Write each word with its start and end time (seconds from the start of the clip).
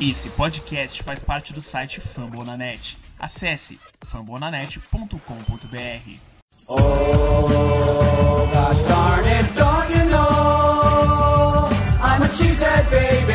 Esse 0.00 0.30
podcast 0.30 1.02
faz 1.02 1.24
parte 1.24 1.52
do 1.52 1.60
site 1.60 2.00
Fambonanet. 2.00 2.96
Acesse 3.18 3.76
fambonanet.com.br. 4.06 6.20
Oh, 6.68 8.48
gosh 8.52 8.82
darn 8.84 9.26
it, 9.26 9.52
don't 9.54 9.90
you 9.90 10.04
know? 10.10 11.68
I'm 12.00 12.22
a 12.22 12.28
cheesehead 12.28 12.88
baby, 12.90 13.31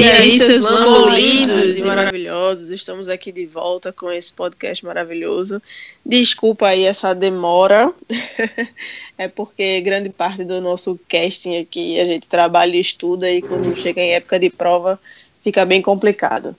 E 0.00 0.02
aí, 0.02 0.40
seus 0.40 0.64
lambos 0.64 1.14
lindos 1.14 1.76
e 1.76 1.84
maravilhosos, 1.84 2.70
estamos 2.70 3.06
aqui 3.06 3.30
de 3.30 3.44
volta 3.44 3.92
com 3.92 4.10
esse 4.10 4.32
podcast 4.32 4.82
maravilhoso. 4.82 5.60
Desculpa 6.04 6.68
aí 6.68 6.84
essa 6.84 7.14
demora, 7.14 7.92
é 9.18 9.28
porque 9.28 9.78
grande 9.82 10.08
parte 10.08 10.42
do 10.42 10.58
nosso 10.58 10.98
casting 11.06 11.58
aqui 11.58 12.00
a 12.00 12.06
gente 12.06 12.26
trabalha 12.26 12.74
e 12.74 12.80
estuda 12.80 13.30
e 13.30 13.42
quando 13.42 13.76
chega 13.76 14.00
em 14.00 14.12
época 14.12 14.38
de 14.38 14.48
prova 14.48 14.98
fica 15.44 15.66
bem 15.66 15.82
complicado. 15.82 16.56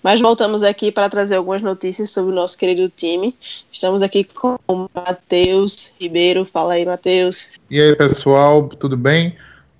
Mas 0.00 0.20
voltamos 0.20 0.62
aqui 0.62 0.92
para 0.92 1.08
trazer 1.08 1.34
algumas 1.34 1.62
notícias 1.62 2.10
sobre 2.10 2.30
o 2.30 2.36
nosso 2.36 2.56
querido 2.56 2.88
time. 2.94 3.34
Estamos 3.72 4.02
aqui 4.02 4.22
com 4.22 4.56
o 4.68 4.88
Matheus 4.94 5.92
Ribeiro. 5.98 6.44
Fala 6.44 6.74
aí, 6.74 6.86
Matheus. 6.86 7.48
E 7.68 7.80
aí, 7.80 7.96
pessoal, 7.96 8.68
tudo 8.68 8.96
bem? 8.96 9.36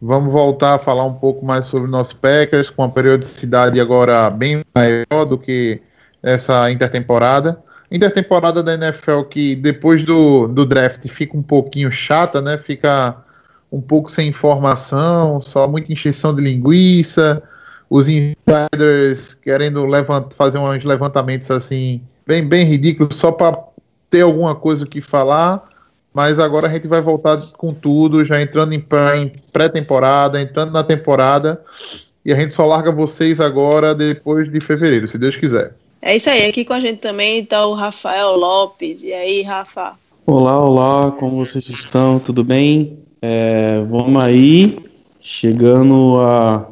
Vamos 0.07 0.31
voltar 0.31 0.75
a 0.75 0.79
falar 0.79 1.07
um 1.07 1.15
pouco 1.15 1.47
mais 1.47 1.65
sobre 1.65 1.89
o 1.89 1.91
nosso 1.91 2.17
Packers, 2.17 2.69
com 2.69 2.83
a 2.83 2.89
periodicidade 2.91 3.81
agora 3.81 4.29
bem 4.29 4.63
maior 4.75 5.25
do 5.25 5.39
que 5.39 5.81
essa 6.23 6.71
intertemporada. 6.71 7.59
Intertemporada 7.91 8.63
da 8.63 8.75
NFL 8.75 9.23
que 9.23 9.57
depois 9.57 10.05
do, 10.05 10.47
do 10.47 10.67
draft 10.67 11.09
fica 11.09 11.35
um 11.35 11.43
pouquinho 11.43 11.91
chata, 11.91 12.43
né? 12.43 12.59
Fica 12.59 13.17
um 13.73 13.81
pouco 13.81 14.11
sem 14.11 14.29
informação, 14.29 15.41
só 15.41 15.67
muita 15.67 15.91
encheção 15.91 16.35
de 16.35 16.43
linguiça, 16.43 17.43
os 17.89 18.07
insiders 18.07 19.33
querendo 19.33 19.87
levant, 19.87 20.35
fazer 20.35 20.59
uns 20.59 20.85
levantamentos 20.85 21.51
assim, 21.51 22.03
bem, 22.27 22.47
bem 22.47 22.67
ridículos, 22.67 23.17
só 23.17 23.33
para 23.33 23.59
ter 24.11 24.21
alguma 24.21 24.55
coisa 24.55 24.85
que 24.85 25.01
falar 25.01 25.67
mas 26.15 26.39
agora 26.39 26.69
a 26.69 26.71
gente 26.71 26.87
vai 26.87 27.01
voltar 27.03 27.43
com 27.59 27.75
tudo, 27.75 28.25
já 28.25 28.41
entrando 28.41 28.73
em 28.73 28.81
pré-temporada, 29.53 30.41
entrando 30.41 30.71
na 30.71 30.85
temporada, 30.85 31.61
e 32.25 32.33
a 32.33 32.37
gente 32.37 32.55
só 32.55 32.65
larga 32.65 32.93
vocês 32.93 33.41
agora 33.41 33.93
depois 33.93 34.51
de 34.51 34.61
fevereiro, 34.61 35.09
se 35.09 35.19
Deus 35.19 35.37
quiser. 35.37 35.75
É 36.01 36.15
isso 36.15 36.31
aí, 36.31 36.47
aqui 36.47 36.65
com 36.65 36.73
a 36.73 36.81
gente 36.81 37.01
também 37.01 37.41
está 37.41 37.67
o 37.67 37.75
Rafael 37.75 38.37
Lopes. 38.37 39.03
E 39.03 39.13
aí, 39.13 39.43
Rafa? 39.43 39.95
Olá, 40.25 40.63
olá, 40.63 41.13
como 41.13 41.45
vocês 41.45 41.69
estão? 41.69 42.21
Tudo 42.21 42.45
bem? 42.45 42.99
É, 43.21 43.83
vamos 43.89 44.23
aí, 44.23 44.79
chegando 45.21 46.21
a. 46.21 46.69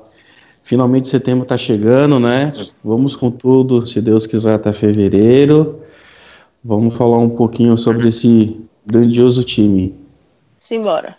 Finalmente 0.64 1.08
setembro 1.08 1.42
está 1.42 1.56
chegando, 1.56 2.20
né? 2.20 2.52
Vamos 2.84 3.16
com 3.16 3.30
tudo, 3.30 3.86
se 3.86 4.00
Deus 4.00 4.26
quiser, 4.26 4.54
até 4.54 4.72
fevereiro. 4.72 5.80
Vamos 6.64 6.94
falar 6.94 7.18
um 7.18 7.30
pouquinho 7.30 7.76
sobre 7.76 8.08
esse 8.08 8.58
grandioso 8.86 9.44
time. 9.44 9.92
Simbora. 10.58 11.16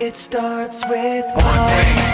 It 0.00 0.16
starts 0.16 0.84
with 0.88 1.24
One 1.34 2.13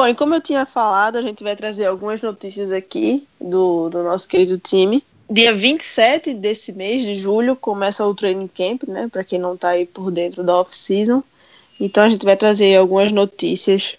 Bom, 0.00 0.08
e 0.08 0.14
como 0.14 0.34
eu 0.34 0.40
tinha 0.40 0.64
falado, 0.64 1.16
a 1.16 1.20
gente 1.20 1.44
vai 1.44 1.54
trazer 1.54 1.84
algumas 1.84 2.22
notícias 2.22 2.72
aqui 2.72 3.28
do, 3.38 3.90
do 3.90 4.02
nosso 4.02 4.26
querido 4.26 4.56
time. 4.56 5.04
Dia 5.28 5.52
27 5.52 6.32
desse 6.32 6.72
mês 6.72 7.02
de 7.02 7.14
julho 7.14 7.54
começa 7.54 8.02
o 8.06 8.14
training 8.14 8.48
camp, 8.48 8.84
né? 8.84 9.10
Para 9.12 9.22
quem 9.22 9.38
não 9.38 9.58
tá 9.58 9.68
aí 9.68 9.84
por 9.84 10.10
dentro 10.10 10.42
da 10.42 10.58
off-season. 10.58 11.22
Então 11.78 12.02
a 12.02 12.08
gente 12.08 12.24
vai 12.24 12.34
trazer 12.34 12.76
algumas 12.76 13.12
notícias 13.12 13.98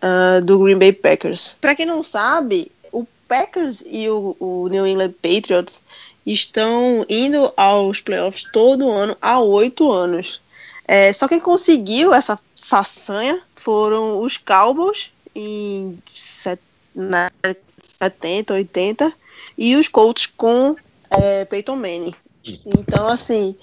ah, 0.00 0.40
do 0.42 0.58
Green 0.58 0.78
Bay 0.78 0.90
Packers. 0.90 1.58
Para 1.60 1.74
quem 1.74 1.84
não 1.84 2.02
sabe, 2.02 2.72
o 2.90 3.06
Packers 3.28 3.84
e 3.86 4.08
o, 4.08 4.34
o 4.40 4.68
New 4.68 4.86
England 4.86 5.12
Patriots 5.20 5.82
estão 6.24 7.04
indo 7.10 7.52
aos 7.58 8.00
playoffs 8.00 8.50
todo 8.50 8.90
ano 8.90 9.14
há 9.20 9.38
oito 9.38 9.92
anos. 9.92 10.40
É, 10.88 11.12
só 11.12 11.28
quem 11.28 11.38
conseguiu 11.38 12.14
essa 12.14 12.40
façanha 12.56 13.38
foram 13.54 14.18
os 14.18 14.38
Cowboys 14.38 15.12
em 15.34 15.98
na 16.94 17.30
70, 17.82 18.54
80 18.54 19.12
e 19.56 19.76
os 19.76 19.88
Colts 19.88 20.26
com 20.26 20.76
é, 21.10 21.44
Peyton 21.44 21.76
Manning. 21.76 22.14
Então, 22.66 23.06
assim, 23.06 23.56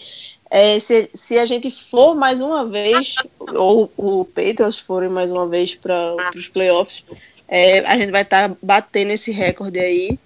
é, 0.49 0.79
se, 0.79 1.09
se 1.13 1.37
a 1.37 1.45
gente 1.45 1.69
for 1.69 2.15
mais 2.15 2.41
uma 2.41 2.65
vez, 2.65 3.15
ou 3.39 3.91
o 3.97 4.25
Patriots 4.25 4.79
forem 4.79 5.09
mais 5.09 5.29
uma 5.29 5.47
vez 5.47 5.75
para 5.75 6.15
os 6.35 6.47
playoffs, 6.47 7.03
é, 7.47 7.79
a 7.79 7.97
gente 7.97 8.11
vai 8.11 8.21
estar 8.21 8.55
batendo 8.61 9.11
esse 9.11 9.31
recorde 9.31 9.79
aí 9.79 10.17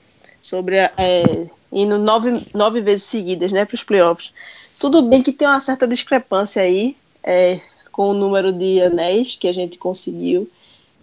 sobre 0.41 0.77
é, 0.77 1.47
indo 1.71 1.97
nove, 1.97 2.45
nove 2.53 2.81
vezes 2.81 3.03
seguidas 3.03 3.51
né, 3.51 3.65
para 3.65 3.75
os 3.75 3.83
playoffs. 3.83 4.33
Tudo 4.79 5.01
bem 5.01 5.23
que 5.23 5.31
tem 5.31 5.47
uma 5.47 5.61
certa 5.61 5.87
discrepância 5.87 6.61
aí 6.61 6.95
é, 7.23 7.59
com 7.91 8.09
o 8.09 8.13
número 8.13 8.51
de 8.51 8.81
anéis 8.81 9.35
que 9.35 9.47
a 9.47 9.53
gente 9.53 9.77
conseguiu 9.77 10.49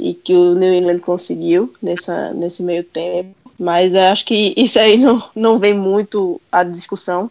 e 0.00 0.15
que 0.15 0.34
o 0.34 0.55
New 0.55 0.72
England 0.72 0.99
conseguiu 1.00 1.72
nessa, 1.83 2.33
nesse 2.33 2.62
meio 2.62 2.84
tempo. 2.84 3.31
Mas 3.59 3.94
acho 3.94 4.25
que 4.25 4.55
isso 4.56 4.78
aí 4.78 4.97
não, 4.97 5.22
não 5.37 5.59
vem 5.59 5.75
muito 5.75 6.41
à 6.50 6.65
discussão. 6.65 7.31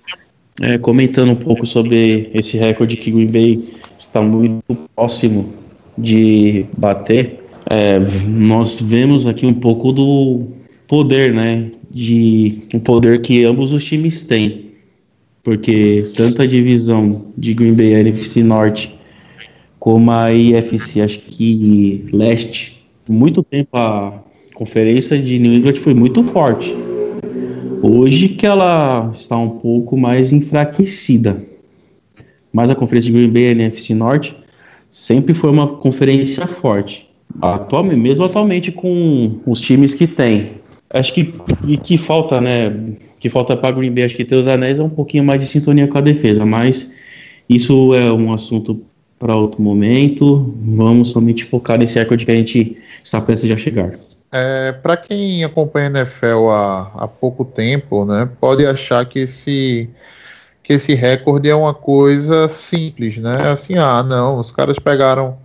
É, 0.61 0.78
comentando 0.78 1.32
um 1.32 1.35
pouco 1.35 1.66
sobre 1.66 2.29
esse 2.34 2.58
recorde 2.58 2.97
que 2.97 3.09
Green 3.09 3.32
Bay 3.32 3.70
está 3.97 4.22
muito 4.22 4.76
próximo 4.96 5.53
de 5.97 6.66
bater, 6.78 7.40
é, 7.70 7.99
nós 8.28 8.82
vemos 8.82 9.28
aqui 9.28 9.46
um 9.46 9.53
pouco 9.53 9.91
do 9.91 10.47
poder, 10.88 11.34
né? 11.34 11.72
De 11.90 12.64
o 12.73 12.79
poder 12.79 13.22
que 13.22 13.46
ambos 13.46 13.72
os 13.72 13.84
times 13.85 14.22
têm. 14.22 14.70
Porque 15.43 16.11
tanto 16.16 16.41
a 16.41 16.46
divisão 16.46 17.26
de 17.38 17.53
Green 17.53 17.73
Bay 17.73 17.93
NFC 17.93 18.43
Norte 18.43 18.98
como 19.79 20.11
a 20.11 20.31
IFC, 20.31 21.02
acho 21.02 21.20
que 21.20 22.05
leste, 22.11 22.84
muito 23.08 23.41
tempo 23.41 23.70
a 23.78 24.22
conferência 24.53 25.17
de 25.17 25.40
New 25.40 25.53
England 25.53 25.76
foi 25.76 25.93
muito 25.93 26.22
forte. 26.23 26.76
Hoje 27.81 28.29
que 28.29 28.46
ela 28.46 29.09
está 29.14 29.37
um 29.37 29.49
pouco 29.49 29.97
mais 29.97 30.34
enfraquecida. 30.34 31.41
Mas 32.52 32.70
a 32.70 32.76
conferência 32.76 33.11
de 33.11 33.17
Green 33.17 33.31
Bay 33.31 33.43
e 33.43 33.52
NFC 33.52 33.93
Norte 33.93 34.35
sempre 34.90 35.34
foi 35.34 35.49
uma 35.49 35.67
conferência 35.67 36.46
forte. 36.46 37.08
Atualmente, 37.41 37.99
mesmo 37.99 38.26
atualmente 38.26 38.72
com 38.72 39.40
os 39.46 39.61
times 39.61 39.93
que 39.93 40.08
tem. 40.08 40.53
Acho 40.90 41.14
que, 41.14 41.34
que 41.78 41.97
falta, 41.97 42.41
né? 42.41 42.73
que 43.20 43.29
falta 43.29 43.55
para 43.55 43.72
Green 43.76 43.91
Bay, 43.91 44.05
acho 44.05 44.16
que 44.16 44.26
ter 44.26 44.35
os 44.35 44.47
anéis 44.47 44.79
é 44.79 44.84
um 44.84 44.90
pouquinho 44.90 45.23
mais 45.23 45.41
de 45.41 45.47
sintonia 45.47 45.87
com 45.87 45.97
a 45.97 46.02
defesa, 46.02 46.46
mas 46.46 46.96
isso 47.47 47.93
é 47.93 48.11
um 48.11 48.34
assunto 48.34 48.81
para 49.19 49.35
outro 49.35 49.61
momento. 49.61 50.55
Vamos 50.63 51.11
somente 51.11 51.43
focar 51.43 51.77
nesse 51.77 51.99
recorde 51.99 52.25
que 52.25 52.31
a 52.31 52.35
gente 52.35 52.77
está 53.03 53.19
prestes 53.19 53.51
a 53.51 53.57
chegar. 53.57 53.99
É, 54.31 54.71
para 54.71 54.95
quem 54.95 55.43
acompanha 55.43 55.87
a 55.87 55.91
NFL 55.91 56.49
há, 56.49 56.91
há 56.95 57.07
pouco 57.07 57.43
tempo, 57.43 58.05
né, 58.05 58.29
pode 58.39 58.66
achar 58.66 59.05
que 59.05 59.19
esse 59.19 59.89
que 60.63 60.73
esse 60.73 60.93
recorde 60.93 61.49
é 61.49 61.55
uma 61.55 61.73
coisa 61.73 62.47
simples, 62.47 63.17
né? 63.17 63.49
Assim, 63.49 63.75
ah, 63.75 64.03
não, 64.03 64.39
os 64.39 64.51
caras 64.51 64.77
pegaram 64.77 65.35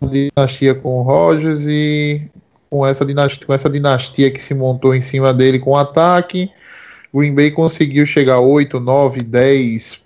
uma 0.00 0.10
dinastia 0.10 0.74
com 0.74 0.98
o 0.98 1.02
Rogers 1.02 1.60
e 1.60 2.22
com 2.68 2.84
essa 2.84 3.04
dinastia, 3.04 3.46
com 3.46 3.54
essa 3.54 3.70
dinastia 3.70 4.28
que 4.28 4.42
se 4.42 4.52
montou 4.52 4.92
em 4.92 5.00
cima 5.00 5.32
dele 5.32 5.60
com 5.60 5.70
o 5.70 5.76
ataque, 5.76 6.50
Green 7.14 7.32
Bay 7.32 7.52
conseguiu 7.52 8.04
chegar 8.06 8.34
a 8.34 8.40
8, 8.40 8.80
9, 8.80 9.22
10, 9.22 10.00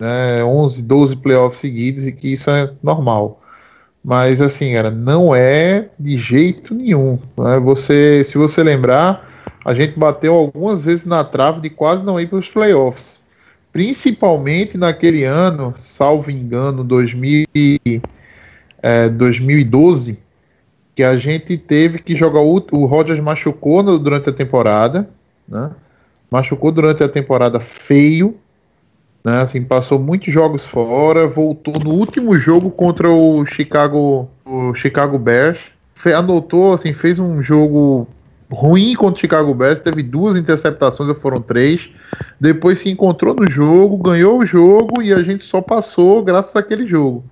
né, 0.00 0.42
11, 0.42 0.82
12 0.82 1.16
playoffs 1.16 1.60
seguidos 1.60 2.06
e 2.06 2.12
que 2.12 2.32
isso 2.32 2.50
é 2.50 2.72
normal. 2.82 3.40
Mas 4.02 4.40
assim, 4.40 4.72
cara, 4.72 4.90
não 4.90 5.34
é 5.34 5.90
de 5.98 6.16
jeito 6.16 6.74
nenhum. 6.74 7.18
Né? 7.36 7.58
Você, 7.60 8.24
se 8.24 8.38
você 8.38 8.62
lembrar, 8.62 9.28
a 9.64 9.74
gente 9.74 9.98
bateu 9.98 10.34
algumas 10.34 10.82
vezes 10.84 11.04
na 11.04 11.22
trave 11.22 11.60
de 11.60 11.68
quase 11.68 12.02
não 12.02 12.18
ir 12.18 12.28
para 12.28 12.38
os 12.38 12.48
playoffs 12.48 13.20
principalmente 13.72 14.76
naquele 14.76 15.24
ano, 15.24 15.74
salvo 15.78 16.30
engano, 16.30 16.82
2000, 16.82 17.46
é, 18.82 19.08
2012, 19.08 20.18
que 20.94 21.02
a 21.02 21.16
gente 21.16 21.56
teve 21.56 21.98
que 21.98 22.16
jogar 22.16 22.40
o, 22.40 22.64
o 22.72 22.84
Rogers 22.86 23.20
machucou 23.20 23.82
no, 23.82 23.98
durante 23.98 24.28
a 24.28 24.32
temporada, 24.32 25.08
né? 25.48 25.70
Machucou 26.30 26.70
durante 26.70 27.02
a 27.02 27.08
temporada 27.08 27.58
feio, 27.58 28.36
né? 29.24 29.42
Assim, 29.42 29.62
passou 29.62 29.98
muitos 29.98 30.32
jogos 30.32 30.66
fora, 30.66 31.26
voltou 31.26 31.74
no 31.82 31.90
último 31.90 32.36
jogo 32.38 32.70
contra 32.70 33.08
o 33.10 33.44
Chicago, 33.44 34.28
o 34.44 34.74
Chicago 34.74 35.18
Bears, 35.18 35.58
anotou, 36.14 36.72
assim, 36.72 36.92
fez 36.92 37.18
um 37.18 37.42
jogo 37.42 38.08
ruim 38.50 38.94
contra 38.94 39.16
o 39.16 39.20
Chicago 39.20 39.54
Bears, 39.54 39.80
teve 39.80 40.02
duas 40.02 40.36
interceptações, 40.36 41.08
ou 41.08 41.14
foram 41.14 41.40
três. 41.40 41.90
Depois 42.40 42.78
se 42.78 42.90
encontrou 42.90 43.34
no 43.34 43.50
jogo, 43.50 43.96
ganhou 43.96 44.38
o 44.38 44.46
jogo 44.46 45.02
e 45.02 45.12
a 45.12 45.22
gente 45.22 45.44
só 45.44 45.60
passou 45.60 46.22
graças 46.22 46.56
àquele 46.56 46.86
jogo. 46.86 47.24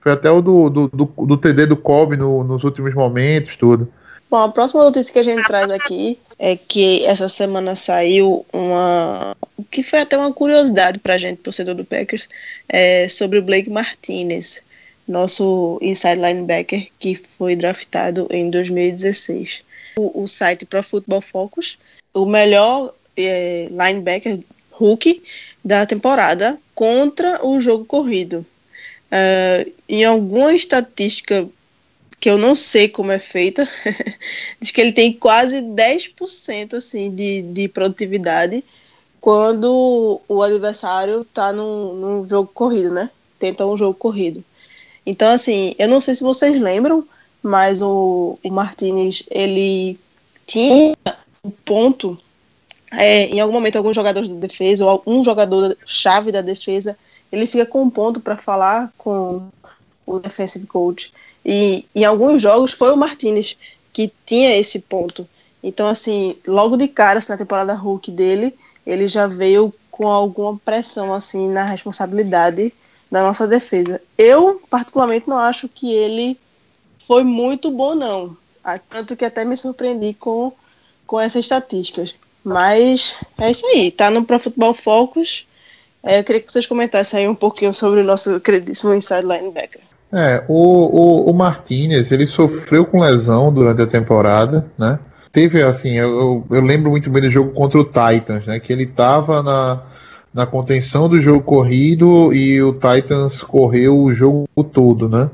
Foi 0.00 0.12
até 0.12 0.30
o 0.30 0.40
do, 0.40 0.70
do, 0.70 0.88
do, 0.88 1.26
do 1.26 1.36
TD 1.36 1.66
do 1.66 1.76
Kobe 1.76 2.16
no, 2.16 2.42
nos 2.42 2.64
últimos 2.64 2.94
momentos, 2.94 3.56
tudo. 3.56 3.88
Bom, 4.28 4.38
a 4.38 4.48
próxima 4.48 4.82
notícia 4.82 5.12
que 5.12 5.18
a 5.18 5.22
gente 5.22 5.46
traz 5.46 5.70
aqui 5.70 6.18
é 6.38 6.56
que 6.56 7.04
essa 7.06 7.28
semana 7.28 7.74
saiu 7.74 8.44
uma. 8.52 9.36
que 9.70 9.82
foi 9.82 10.00
até 10.00 10.16
uma 10.18 10.32
curiosidade 10.32 10.98
pra 10.98 11.16
gente, 11.16 11.38
torcedor 11.42 11.74
do 11.74 11.84
Packers, 11.84 12.28
é, 12.68 13.06
sobre 13.08 13.38
o 13.38 13.42
Blake 13.42 13.70
Martinez, 13.70 14.62
nosso 15.06 15.78
inside 15.80 16.20
linebacker 16.20 16.88
que 16.98 17.14
foi 17.14 17.54
draftado 17.54 18.26
em 18.30 18.50
2016 18.50 19.64
o, 19.96 20.22
o 20.22 20.28
site 20.28 20.66
Pro 20.66 20.82
Football 20.82 21.20
Focus, 21.20 21.78
o 22.14 22.26
melhor 22.26 22.94
é, 23.16 23.68
linebacker 23.70 24.40
Hulk 24.72 25.22
da 25.64 25.86
temporada 25.86 26.58
contra 26.74 27.44
o 27.44 27.60
jogo 27.60 27.84
corrido. 27.84 28.46
Uh, 29.06 29.72
em 29.88 30.04
alguma 30.04 30.52
estatística 30.52 31.48
que 32.18 32.30
eu 32.30 32.38
não 32.38 32.56
sei 32.56 32.88
como 32.88 33.12
é 33.12 33.18
feita, 33.18 33.68
diz 34.60 34.70
que 34.70 34.80
ele 34.80 34.92
tem 34.92 35.12
quase 35.12 35.60
10% 35.62 36.74
assim, 36.74 37.14
de, 37.14 37.42
de 37.42 37.68
produtividade 37.68 38.64
quando 39.20 40.20
o 40.28 40.42
adversário 40.42 41.22
está 41.22 41.52
num, 41.52 41.94
num 41.94 42.26
jogo 42.28 42.48
corrido, 42.52 42.92
né? 42.92 43.10
Tenta 43.38 43.66
um 43.66 43.76
jogo 43.76 43.94
corrido. 43.94 44.44
Então, 45.04 45.30
assim, 45.30 45.74
eu 45.78 45.88
não 45.88 46.00
sei 46.00 46.14
se 46.14 46.24
vocês 46.24 46.60
lembram, 46.60 47.06
mas 47.42 47.82
o, 47.82 48.38
o 48.42 48.50
Martinez, 48.50 49.22
ele 49.30 49.98
tinha 50.46 50.96
um 51.44 51.50
ponto, 51.50 52.18
é, 52.92 53.26
em 53.26 53.40
algum 53.40 53.52
momento, 53.52 53.76
alguns 53.76 53.94
jogadores 53.94 54.28
da 54.28 54.36
defesa, 54.36 54.84
ou 54.84 55.02
um 55.06 55.22
jogador 55.24 55.76
chave 55.84 56.30
da 56.30 56.40
defesa, 56.40 56.96
ele 57.30 57.46
fica 57.46 57.66
com 57.66 57.82
um 57.82 57.90
ponto 57.90 58.20
para 58.20 58.36
falar 58.36 58.92
com 58.96 59.48
o 60.06 60.18
defensive 60.18 60.66
coach. 60.66 61.12
E 61.48 61.86
em 61.94 62.04
alguns 62.04 62.42
jogos 62.42 62.72
foi 62.72 62.90
o 62.90 62.96
Martinez 62.96 63.56
que 63.92 64.12
tinha 64.26 64.56
esse 64.58 64.80
ponto. 64.80 65.28
Então, 65.62 65.86
assim, 65.86 66.36
logo 66.44 66.76
de 66.76 66.88
cara, 66.88 67.20
assim, 67.20 67.30
na 67.30 67.38
temporada 67.38 67.72
Hulk 67.72 68.10
dele, 68.10 68.52
ele 68.84 69.06
já 69.06 69.28
veio 69.28 69.72
com 69.88 70.08
alguma 70.08 70.58
pressão, 70.58 71.14
assim, 71.14 71.48
na 71.48 71.62
responsabilidade 71.62 72.72
da 73.10 73.22
nossa 73.22 73.46
defesa. 73.46 74.02
Eu, 74.18 74.60
particularmente, 74.68 75.28
não 75.28 75.38
acho 75.38 75.68
que 75.68 75.92
ele 75.92 76.36
foi 76.98 77.22
muito 77.22 77.70
bom, 77.70 77.94
não. 77.94 78.36
Ah, 78.62 78.78
tanto 78.78 79.16
que 79.16 79.24
até 79.24 79.44
me 79.44 79.56
surpreendi 79.56 80.14
com, 80.14 80.52
com 81.06 81.20
essas 81.20 81.44
estatísticas. 81.44 82.16
Mas 82.42 83.16
é 83.38 83.50
isso 83.52 83.64
aí, 83.66 83.92
tá 83.92 84.10
no 84.10 84.24
Pro 84.24 84.40
Futebol 84.40 84.74
Focus. 84.74 85.46
É, 86.02 86.18
eu 86.18 86.24
queria 86.24 86.40
que 86.40 86.50
vocês 86.52 86.66
comentassem 86.66 87.20
aí 87.20 87.28
um 87.28 87.34
pouquinho 87.34 87.72
sobre 87.72 88.00
o 88.00 88.04
nosso 88.04 88.40
queridíssimo 88.40 88.92
inside 88.92 89.22
linebacker. 89.22 89.85
É, 90.12 90.44
o, 90.48 90.54
o, 90.54 91.30
o 91.30 91.34
Martinez, 91.34 92.12
ele 92.12 92.26
sofreu 92.26 92.86
com 92.86 93.00
lesão 93.00 93.52
durante 93.52 93.82
a 93.82 93.86
temporada, 93.86 94.66
né? 94.78 94.98
Teve, 95.32 95.62
assim, 95.62 95.92
eu, 95.92 96.44
eu 96.50 96.60
lembro 96.62 96.90
muito 96.90 97.10
bem 97.10 97.20
do 97.20 97.30
jogo 97.30 97.50
contra 97.50 97.78
o 97.78 97.84
Titans, 97.84 98.46
né? 98.46 98.58
Que 98.58 98.72
ele 98.72 98.86
tava 98.86 99.42
na, 99.42 99.82
na 100.32 100.46
contenção 100.46 101.08
do 101.08 101.20
jogo 101.20 101.42
corrido 101.42 102.32
e 102.32 102.62
o 102.62 102.72
Titans 102.72 103.42
correu 103.42 103.98
o 103.98 104.14
jogo 104.14 104.46
todo, 104.72 105.08
né? 105.08 105.28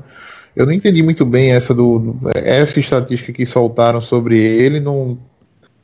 Eu 0.55 0.65
não 0.65 0.73
entendi 0.73 1.01
muito 1.01 1.25
bem 1.25 1.51
essa 1.51 1.73
do 1.73 2.15
essa 2.35 2.79
estatística 2.79 3.33
que 3.33 3.45
soltaram 3.45 4.01
sobre 4.01 4.37
ele. 4.37 4.79
Não, 4.79 5.17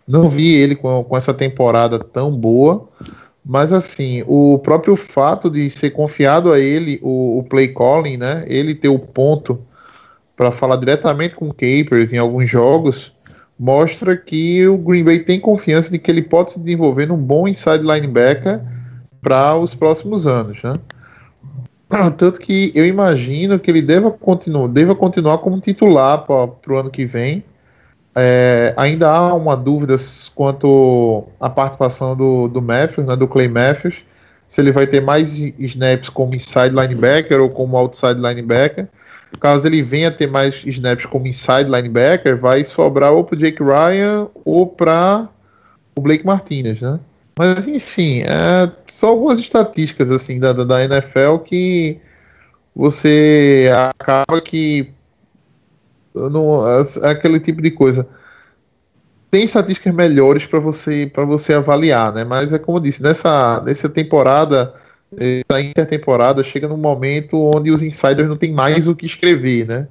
não 0.08 0.30
vi 0.30 0.54
ele 0.54 0.76
com, 0.76 1.04
com 1.04 1.18
essa 1.18 1.34
temporada 1.34 1.98
tão 2.00 2.32
boa. 2.32 2.88
Mas 3.46 3.74
assim, 3.74 4.24
o 4.28 4.60
próprio 4.60 4.96
fato 4.96 5.50
de 5.50 5.70
ser 5.70 5.92
confiado 5.92 6.52
a 6.52 6.60
ele 6.60 7.00
o, 7.02 7.40
o 7.40 7.44
play 7.44 7.70
calling, 7.70 8.18
né? 8.18 8.44
Ele 8.48 8.76
ter 8.76 8.90
o 8.90 9.00
ponto 9.00 9.62
para 10.36 10.52
falar 10.52 10.78
diretamente 10.78 11.36
com 11.36 11.50
o 11.50 11.54
Capers 11.54 12.14
em 12.14 12.18
alguns 12.18 12.50
jogos, 12.50 13.14
mostra 13.60 14.16
que 14.16 14.66
o 14.68 14.78
Green 14.78 15.04
Bay 15.04 15.20
tem 15.20 15.40
confiança 15.40 15.92
de 15.92 16.00
que 16.00 16.10
ele 16.10 16.22
pode 16.22 16.54
se 16.54 16.60
desenvolver 16.60 17.08
num 17.08 17.18
bom 17.18 17.46
inside 17.48 17.84
linebacker 17.84 18.62
para 19.22 19.58
os 19.58 19.76
próximos 19.76 20.26
anos, 20.26 20.64
né? 20.64 20.74
Tanto 22.18 22.40
que 22.40 22.72
eu 22.74 22.86
imagino 22.86 23.60
que 23.60 23.70
ele 23.70 23.82
deva, 23.82 24.12
continu 24.12 24.68
deva 24.68 24.96
continuar 24.96 25.40
como 25.40 25.60
titular 25.60 26.26
para 26.26 26.74
o 26.74 26.78
ano 26.78 26.90
que 26.90 27.04
vem. 27.04 27.44
É, 28.16 28.74
ainda 28.76 29.10
há 29.10 29.34
uma 29.34 29.56
dúvida 29.56 29.96
quanto 30.36 31.26
à 31.40 31.50
participação 31.50 32.16
do, 32.16 32.48
do 32.48 32.62
Matthews, 32.62 33.08
né, 33.08 33.16
do 33.16 33.28
Clay 33.28 33.48
Matthews, 33.48 34.04
se 34.48 34.60
ele 34.60 34.72
vai 34.72 34.88
ter 34.88 35.00
mais 35.00 35.38
snaps 35.38 36.10
como 36.10 36.36
inside 36.36 36.76
linebacker 36.76 37.40
ou 37.40 37.50
como 37.50 37.78
outside 37.78 38.20
linebacker. 38.20 38.88
Caso 39.40 39.68
ele 39.68 39.84
venha 39.84 40.10
ter 40.12 40.28
mais 40.28 40.64
snaps 40.66 41.06
como 41.06 41.28
inside 41.28 41.70
linebacker, 41.70 42.36
vai 42.36 42.64
sobrar 42.64 43.12
ou 43.12 43.24
para 43.24 43.38
Jake 43.38 43.62
Ryan 43.64 44.28
ou 44.44 44.66
para 44.66 45.30
o 45.96 46.02
Blake 46.02 46.26
Martinez, 46.26 46.82
né? 46.82 47.00
Mas 47.38 47.68
enfim, 47.68 48.24
é 48.24 48.70
só 48.88 49.10
algumas 49.10 49.40
estatísticas 49.40 50.12
assim 50.12 50.40
da, 50.40 50.52
da 50.52 50.84
NFL 50.84 51.38
que 51.46 52.00
você 52.76 53.72
acaba 53.98 54.42
que 54.42 54.92
não, 56.14 56.68
é 56.68 57.10
aquele 57.10 57.40
tipo 57.40 57.62
de 57.62 57.72
coisa. 57.72 58.08
Tem 59.32 59.46
estatísticas 59.46 59.94
melhores 59.94 60.48
para 60.48 60.60
você 60.60 61.10
para 61.12 61.24
você 61.24 61.54
avaliar, 61.54 62.12
né? 62.14 62.24
Mas 62.24 62.52
é 62.52 62.60
como 62.60 62.78
eu 62.78 62.82
disse, 62.82 63.02
nessa, 63.04 63.62
nessa 63.62 63.88
temporada, 63.88 64.74
essa 65.16 65.62
intertemporada, 65.62 66.44
chega 66.44 66.68
num 66.68 66.78
momento 66.78 67.38
onde 67.56 67.72
os 67.72 67.82
insiders 67.84 68.28
não 68.28 68.38
tem 68.38 68.52
mais 68.52 68.88
o 68.88 68.96
que 68.96 69.06
escrever, 69.06 69.68
né? 69.68 69.88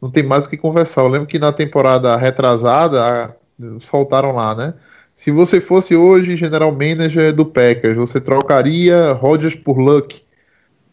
Não 0.00 0.10
tem 0.10 0.22
mais 0.22 0.46
o 0.46 0.48
que 0.50 0.56
conversar. 0.56 1.02
Eu 1.02 1.08
lembro 1.08 1.26
que 1.28 1.38
na 1.38 1.52
temporada 1.52 2.16
retrasada 2.16 3.36
soltaram 3.80 4.32
lá, 4.32 4.54
né? 4.54 4.74
Se 5.14 5.30
você 5.30 5.60
fosse 5.60 5.94
hoje 5.94 6.36
general 6.36 6.72
manager 6.72 7.34
do 7.34 7.44
Packers, 7.44 7.96
você 7.96 8.18
trocaria 8.18 9.12
Rodgers 9.12 9.54
por 9.54 9.78
Luck, 9.78 10.22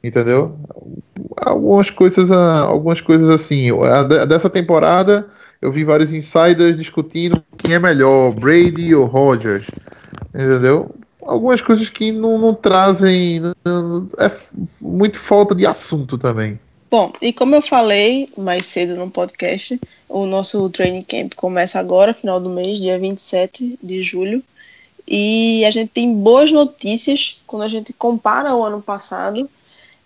entendeu? 0.07 0.57
Algumas 1.37 1.89
coisas, 1.89 2.31
ah, 2.31 2.61
algumas 2.61 3.01
coisas 3.01 3.29
assim. 3.29 3.69
Dessa 4.27 4.49
temporada, 4.49 5.27
eu 5.61 5.71
vi 5.71 5.83
vários 5.83 6.13
insiders 6.13 6.77
discutindo 6.77 7.43
quem 7.57 7.73
é 7.73 7.79
melhor, 7.79 8.31
Brady 8.31 8.93
ou 8.93 9.05
Rodgers, 9.05 9.65
entendeu? 10.33 10.95
Algumas 11.21 11.61
coisas 11.61 11.89
que 11.89 12.11
não, 12.11 12.37
não 12.37 12.53
trazem, 12.53 13.41
é 14.17 14.31
muito 14.79 15.19
falta 15.19 15.53
de 15.53 15.65
assunto 15.65 16.17
também. 16.17 16.59
Bom, 16.89 17.11
e 17.21 17.33
como 17.33 17.53
eu 17.53 17.61
falei 17.61 18.29
mais 18.37 18.65
cedo 18.65 18.95
no 18.95 19.11
podcast, 19.11 19.77
o 20.07 20.25
nosso 20.25 20.69
training 20.69 21.03
camp 21.03 21.33
começa 21.35 21.77
agora, 21.79 22.13
final 22.13 22.39
do 22.39 22.49
mês, 22.49 22.77
dia 22.77 22.97
27 22.97 23.77
de 23.83 24.01
julho. 24.01 24.41
e 25.05 25.65
a 25.65 25.69
gente 25.69 25.89
tem 25.89 26.13
boas 26.13 26.51
notícias 26.51 27.41
quando 27.45 27.63
a 27.63 27.67
gente 27.67 27.91
compara 27.91 28.55
o 28.55 28.63
ano 28.63 28.81
passado 28.81 29.49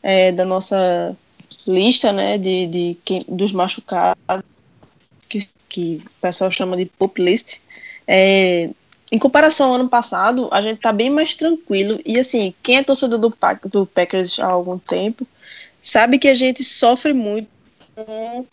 é, 0.01 0.31
da 0.31 0.45
nossa 0.45 1.15
lista, 1.67 2.11
né, 2.11 2.37
de, 2.37 2.67
de 2.67 2.97
quem, 3.03 3.19
dos 3.27 3.51
machucados, 3.51 4.43
que, 5.29 5.47
que 5.69 6.01
o 6.05 6.21
pessoal 6.21 6.51
chama 6.51 6.77
de 6.77 6.85
pop 6.85 7.21
list. 7.21 7.59
É, 8.07 8.69
em 9.11 9.17
comparação 9.17 9.69
ao 9.69 9.75
ano 9.75 9.89
passado, 9.89 10.47
a 10.51 10.61
gente 10.61 10.79
tá 10.79 10.93
bem 10.93 11.09
mais 11.09 11.35
tranquilo. 11.35 11.99
E 12.05 12.19
assim, 12.19 12.53
quem 12.63 12.77
é 12.77 12.83
torcedor 12.83 13.19
do, 13.19 13.29
Pac- 13.29 13.67
do 13.67 13.85
Packers 13.85 14.39
há 14.39 14.47
algum 14.47 14.77
tempo, 14.77 15.27
sabe 15.81 16.17
que 16.17 16.27
a 16.29 16.33
gente 16.35 16.63
sofre 16.63 17.13
muito 17.13 17.49
com 17.95 18.45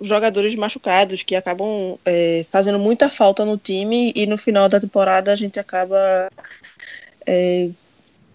jogadores 0.00 0.54
machucados, 0.56 1.22
que 1.22 1.36
acabam 1.36 1.96
é, 2.04 2.44
fazendo 2.50 2.78
muita 2.78 3.08
falta 3.08 3.44
no 3.44 3.56
time 3.56 4.12
e 4.16 4.26
no 4.26 4.36
final 4.36 4.68
da 4.68 4.80
temporada 4.80 5.32
a 5.32 5.36
gente 5.36 5.60
acaba 5.60 6.28
é, 7.26 7.68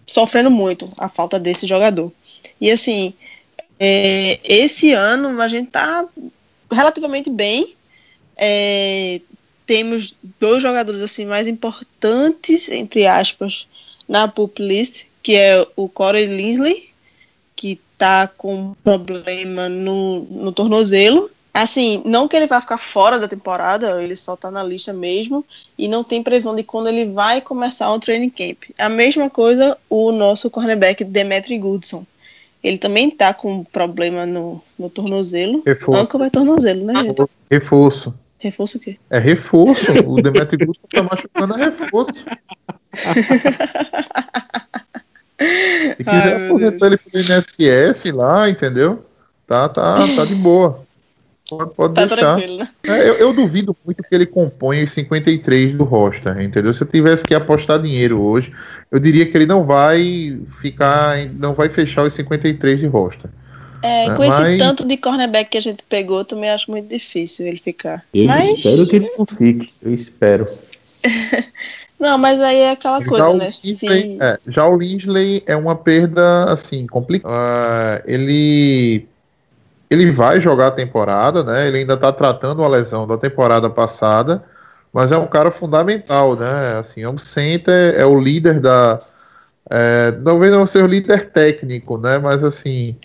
sofrendo 0.06 0.50
muito 0.50 0.90
a 0.96 1.08
falta 1.08 1.38
desse 1.38 1.66
jogador. 1.66 2.12
E 2.60 2.70
assim, 2.70 3.12
é, 3.78 4.38
esse 4.44 4.92
ano 4.92 5.40
a 5.40 5.48
gente 5.48 5.70
tá 5.70 6.06
relativamente 6.70 7.28
bem. 7.28 7.74
É, 8.36 9.20
temos 9.66 10.14
dois 10.38 10.62
jogadores 10.62 11.02
assim 11.02 11.26
mais 11.26 11.46
importantes, 11.46 12.70
entre 12.70 13.06
aspas, 13.06 13.66
na 14.08 14.28
pup 14.28 14.62
list, 14.62 15.06
que 15.22 15.34
é 15.34 15.66
o 15.74 15.88
Corey 15.88 16.26
Linsley, 16.26 16.90
que 17.56 17.80
tá 17.98 18.28
com 18.28 18.74
problema 18.84 19.68
no, 19.68 20.20
no 20.24 20.52
tornozelo. 20.52 21.30
Assim, 21.56 22.02
não 22.04 22.28
que 22.28 22.36
ele 22.36 22.46
vai 22.46 22.60
ficar 22.60 22.76
fora 22.76 23.18
da 23.18 23.26
temporada, 23.26 24.02
ele 24.02 24.14
só 24.14 24.36
tá 24.36 24.50
na 24.50 24.62
lista 24.62 24.92
mesmo, 24.92 25.42
e 25.78 25.88
não 25.88 26.04
tem 26.04 26.22
previsão 26.22 26.54
de 26.54 26.62
quando 26.62 26.88
ele 26.88 27.10
vai 27.10 27.40
começar 27.40 27.90
o 27.90 27.98
training 27.98 28.28
camp. 28.28 28.64
A 28.78 28.90
mesma 28.90 29.30
coisa 29.30 29.78
o 29.88 30.12
nosso 30.12 30.50
cornerback 30.50 31.02
Demetri 31.02 31.58
Goodson. 31.58 32.04
Ele 32.62 32.76
também 32.76 33.10
tá 33.10 33.32
com 33.32 33.64
problema 33.64 34.26
no, 34.26 34.60
no 34.78 34.90
tornozelo. 34.90 35.62
Reforço. 35.64 35.98
Ankle 35.98 36.24
é 36.24 36.30
tornozelo, 36.30 36.84
né, 36.84 36.94
gente? 36.96 37.24
Reforço. 37.50 38.14
Reforço 38.38 38.76
o 38.76 38.80
quê? 38.80 38.98
É 39.08 39.18
reforço. 39.18 39.86
O 40.04 40.20
Demetri 40.20 40.62
Guto 40.62 40.80
tá 40.92 41.02
machucando 41.02 41.54
a 41.54 41.56
reforço. 41.56 42.12
Se 45.38 45.96
quiser 45.96 46.34
Ai, 46.34 46.46
aposentar 46.46 46.86
ele 46.88 46.98
pro 46.98 47.18
INSS 47.18 48.12
lá, 48.12 48.50
entendeu? 48.50 49.06
Tá, 49.46 49.70
tá, 49.70 49.94
tá 49.94 50.24
de 50.26 50.34
boa. 50.34 50.85
Pode, 51.48 51.74
pode 51.74 51.94
Tá 51.94 52.06
deixar. 52.06 52.34
tranquilo, 52.36 52.58
né? 52.58 52.68
É, 52.86 53.08
eu, 53.08 53.14
eu 53.14 53.32
duvido 53.32 53.76
muito 53.84 54.02
que 54.02 54.14
ele 54.14 54.26
compõe 54.26 54.82
os 54.82 54.90
53 54.92 55.74
do 55.74 55.84
roster, 55.84 56.40
entendeu? 56.40 56.72
Se 56.74 56.82
eu 56.82 56.86
tivesse 56.88 57.24
que 57.24 57.34
apostar 57.34 57.80
dinheiro 57.80 58.20
hoje, 58.20 58.52
eu 58.90 58.98
diria 58.98 59.24
que 59.26 59.36
ele 59.36 59.46
não 59.46 59.64
vai 59.64 60.38
ficar, 60.60 61.16
não 61.34 61.54
vai 61.54 61.68
fechar 61.68 62.02
os 62.02 62.12
53 62.14 62.80
de 62.80 62.86
roster. 62.86 63.30
É, 63.82 64.06
É, 64.06 64.14
com 64.14 64.24
esse 64.24 64.40
mas- 64.40 64.58
tanto 64.58 64.86
de 64.88 64.96
cornerback 64.96 65.50
que 65.50 65.58
a 65.58 65.62
gente 65.62 65.84
pegou, 65.88 66.24
também 66.24 66.50
acho 66.50 66.70
muito 66.70 66.88
difícil 66.88 67.46
ele 67.46 67.58
ficar. 67.58 68.02
Eu 68.12 68.24
mas, 68.26 68.58
espero 68.58 68.86
que 68.88 68.96
ele 68.96 69.10
não 69.16 69.26
fique. 69.26 69.72
Eu 69.82 69.92
espero. 69.94 70.44
não, 72.00 72.18
mas 72.18 72.40
aí 72.40 72.58
é 72.58 72.70
aquela 72.72 73.00
Já 73.00 73.06
coisa, 73.06 73.32
né? 73.34 73.44
Linsley, 73.44 73.74
Se, 73.74 74.18
é, 74.20 74.38
já 74.48 74.66
o 74.66 74.76
Linsley 74.76 75.42
é 75.46 75.54
uma 75.56 75.76
perda 75.76 76.44
assim 76.50 76.86
complicada. 76.86 77.32
Ah, 77.34 78.02
ele 78.06 79.06
ele 79.90 80.10
vai 80.10 80.40
jogar 80.40 80.68
a 80.68 80.70
temporada, 80.70 81.42
né? 81.44 81.68
Ele 81.68 81.78
ainda 81.78 81.96
tá 81.96 82.12
tratando 82.12 82.62
a 82.64 82.68
lesão 82.68 83.06
da 83.06 83.16
temporada 83.18 83.70
passada, 83.70 84.44
mas 84.92 85.12
é 85.12 85.18
um 85.18 85.26
cara 85.26 85.50
fundamental, 85.50 86.36
né? 86.36 86.78
Assim, 86.78 87.02
é 87.02 87.08
um 87.08 87.18
center, 87.18 87.94
é 87.98 88.04
o 88.06 88.18
líder 88.20 88.60
da 88.60 88.98
é, 89.70 90.12
talvez 90.24 90.52
não 90.52 90.66
seja 90.66 90.84
o 90.84 90.88
líder 90.88 91.26
técnico, 91.30 91.98
né? 91.98 92.18
Mas 92.18 92.44
assim, 92.44 92.96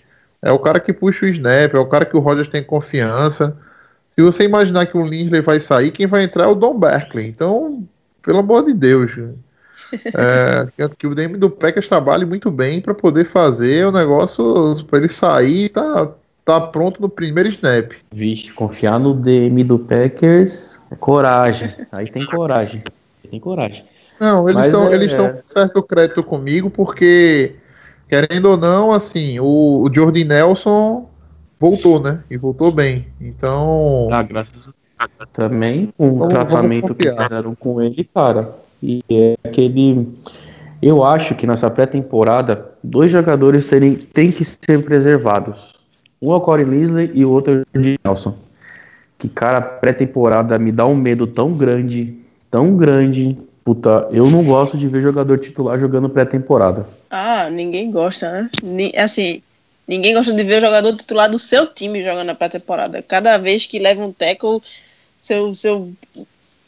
é 0.41 0.51
o 0.51 0.59
cara 0.59 0.79
que 0.79 0.93
puxa 0.93 1.25
o 1.25 1.29
snap, 1.29 1.73
é 1.75 1.79
o 1.79 1.87
cara 1.87 2.05
que 2.05 2.15
o 2.17 2.19
Rogers 2.19 2.47
tem 2.47 2.63
confiança. 2.63 3.57
Se 4.11 4.21
você 4.21 4.43
imaginar 4.45 4.87
que 4.87 4.97
o 4.97 5.05
Linsley 5.05 5.41
vai 5.41 5.59
sair, 5.59 5.91
quem 5.91 6.07
vai 6.07 6.23
entrar 6.23 6.45
é 6.45 6.47
o 6.47 6.55
Don 6.55 6.79
Berkeley. 6.79 7.27
Então, 7.27 7.87
pelo 8.23 8.39
amor 8.39 8.65
de 8.65 8.73
Deus, 8.73 9.11
é, 10.15 10.67
que- 10.97 11.07
o 11.07 11.15
DM 11.15 11.37
do 11.37 11.49
Packers 11.49 11.87
trabalhe 11.87 12.25
muito 12.25 12.51
bem 12.51 12.81
para 12.81 12.93
poder 12.93 13.25
fazer 13.25 13.85
o 13.87 13.91
negócio 13.91 14.43
para 14.85 14.99
ele 14.99 15.09
sair 15.09 15.65
e 15.65 15.69
tá, 15.69 16.11
tá 16.43 16.59
pronto 16.59 17.01
no 17.01 17.09
primeiro 17.09 17.49
snap. 17.49 17.91
Vixe, 18.11 18.51
confiar 18.53 18.99
no 18.99 19.13
DM 19.13 19.63
do 19.63 19.77
Packers 19.79 20.79
é 20.91 20.95
coragem. 20.95 21.69
Aí 21.91 22.09
tem 22.09 22.25
coragem. 22.25 22.83
Tem 23.29 23.39
coragem. 23.39 23.85
Não, 24.19 24.47
eles 24.49 24.65
estão 24.65 24.87
é- 24.89 24.93
eles 24.93 25.13
com 25.13 25.33
certo 25.45 25.81
crédito 25.81 26.23
comigo 26.23 26.69
porque 26.69 27.55
querendo 28.07 28.47
ou 28.51 28.57
não, 28.57 28.91
assim, 28.91 29.39
o, 29.39 29.83
o 29.83 29.89
Jordi 29.93 30.23
Nelson 30.23 31.09
voltou, 31.59 31.99
né? 31.99 32.23
E 32.29 32.37
voltou 32.37 32.71
bem. 32.71 33.07
Então, 33.19 34.09
Ah, 34.11 34.21
graças 34.21 34.53
a 34.99 35.05
Deus. 35.07 35.29
Também 35.33 35.91
o 35.97 36.09
Vamos- 36.17 36.27
tratamento 36.29 36.93
que 36.93 37.09
fizeram 37.11 37.55
com 37.55 37.81
ele, 37.81 38.03
cara. 38.13 38.53
E 38.83 39.03
é 39.09 39.35
aquele. 39.43 40.07
Eu 40.81 41.03
acho 41.03 41.33
que 41.35 41.47
nessa 41.47 41.69
pré-temporada, 41.71 42.71
dois 42.83 43.11
jogadores 43.11 43.65
terem, 43.65 43.95
têm 43.95 44.31
que 44.31 44.43
ser 44.45 44.83
preservados. 44.83 45.73
Um 46.21 46.31
é 46.31 46.35
o 46.35 46.41
Corey 46.41 46.65
Linsley 46.65 47.11
e 47.13 47.25
o 47.25 47.31
outro 47.31 47.53
é 47.53 47.55
o 47.57 47.65
Jordi 47.73 47.99
Nelson. 48.03 48.37
Que, 49.17 49.27
cara, 49.27 49.61
pré-temporada 49.61 50.57
me 50.59 50.71
dá 50.71 50.85
um 50.85 50.95
medo 50.95 51.25
tão 51.27 51.53
grande, 51.53 52.15
tão 52.49 52.75
grande. 52.77 53.37
Puta, 53.63 54.07
eu 54.11 54.29
não 54.29 54.43
gosto 54.43 54.77
de 54.77 54.87
ver 54.87 55.01
jogador 55.01 55.37
titular 55.39 55.77
jogando 55.79 56.09
pré-temporada. 56.09 56.87
ah, 57.09 57.49
ninguém 57.49 57.91
gosta, 57.91 58.31
né? 58.31 58.49
Ni- 58.63 58.91
assim, 58.97 59.41
ninguém 59.87 60.13
gosta 60.15 60.33
de 60.33 60.43
ver 60.43 60.61
jogador 60.61 60.95
titular 60.95 61.29
do 61.29 61.37
seu 61.37 61.67
time 61.67 62.03
jogando 62.03 62.35
pré-temporada. 62.35 63.01
Cada 63.01 63.37
vez 63.37 63.65
que 63.67 63.77
leva 63.79 64.03
um 64.03 64.11
tackle, 64.11 64.61
seu, 65.17 65.53
seu 65.53 65.91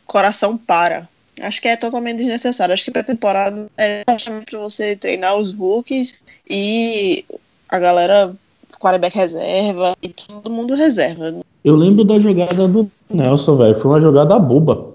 coração 0.06 0.56
para. 0.58 1.08
Acho 1.42 1.60
que 1.62 1.68
é 1.68 1.76
totalmente 1.76 2.18
desnecessário. 2.18 2.74
Acho 2.74 2.86
que 2.86 2.92
pré-temporada 2.92 3.68
é 3.76 4.04
para 4.06 4.60
você 4.60 4.96
treinar 4.96 5.36
os 5.36 5.52
rookies 5.52 6.22
e 6.48 7.26
a 7.68 7.80
galera, 7.80 8.36
quarterback 8.80 9.15
reserva 9.15 9.96
e 10.01 10.10
todo 10.10 10.50
mundo 10.51 10.74
reserva. 10.75 11.36
Eu 11.63 11.75
lembro 11.75 12.03
da 12.03 12.20
jogada 12.20 12.68
do 12.68 12.89
Nelson, 13.10 13.56
velho. 13.58 13.80
Foi 13.80 13.92
uma 13.92 14.01
jogada 14.01 14.38
boba. 14.39 14.92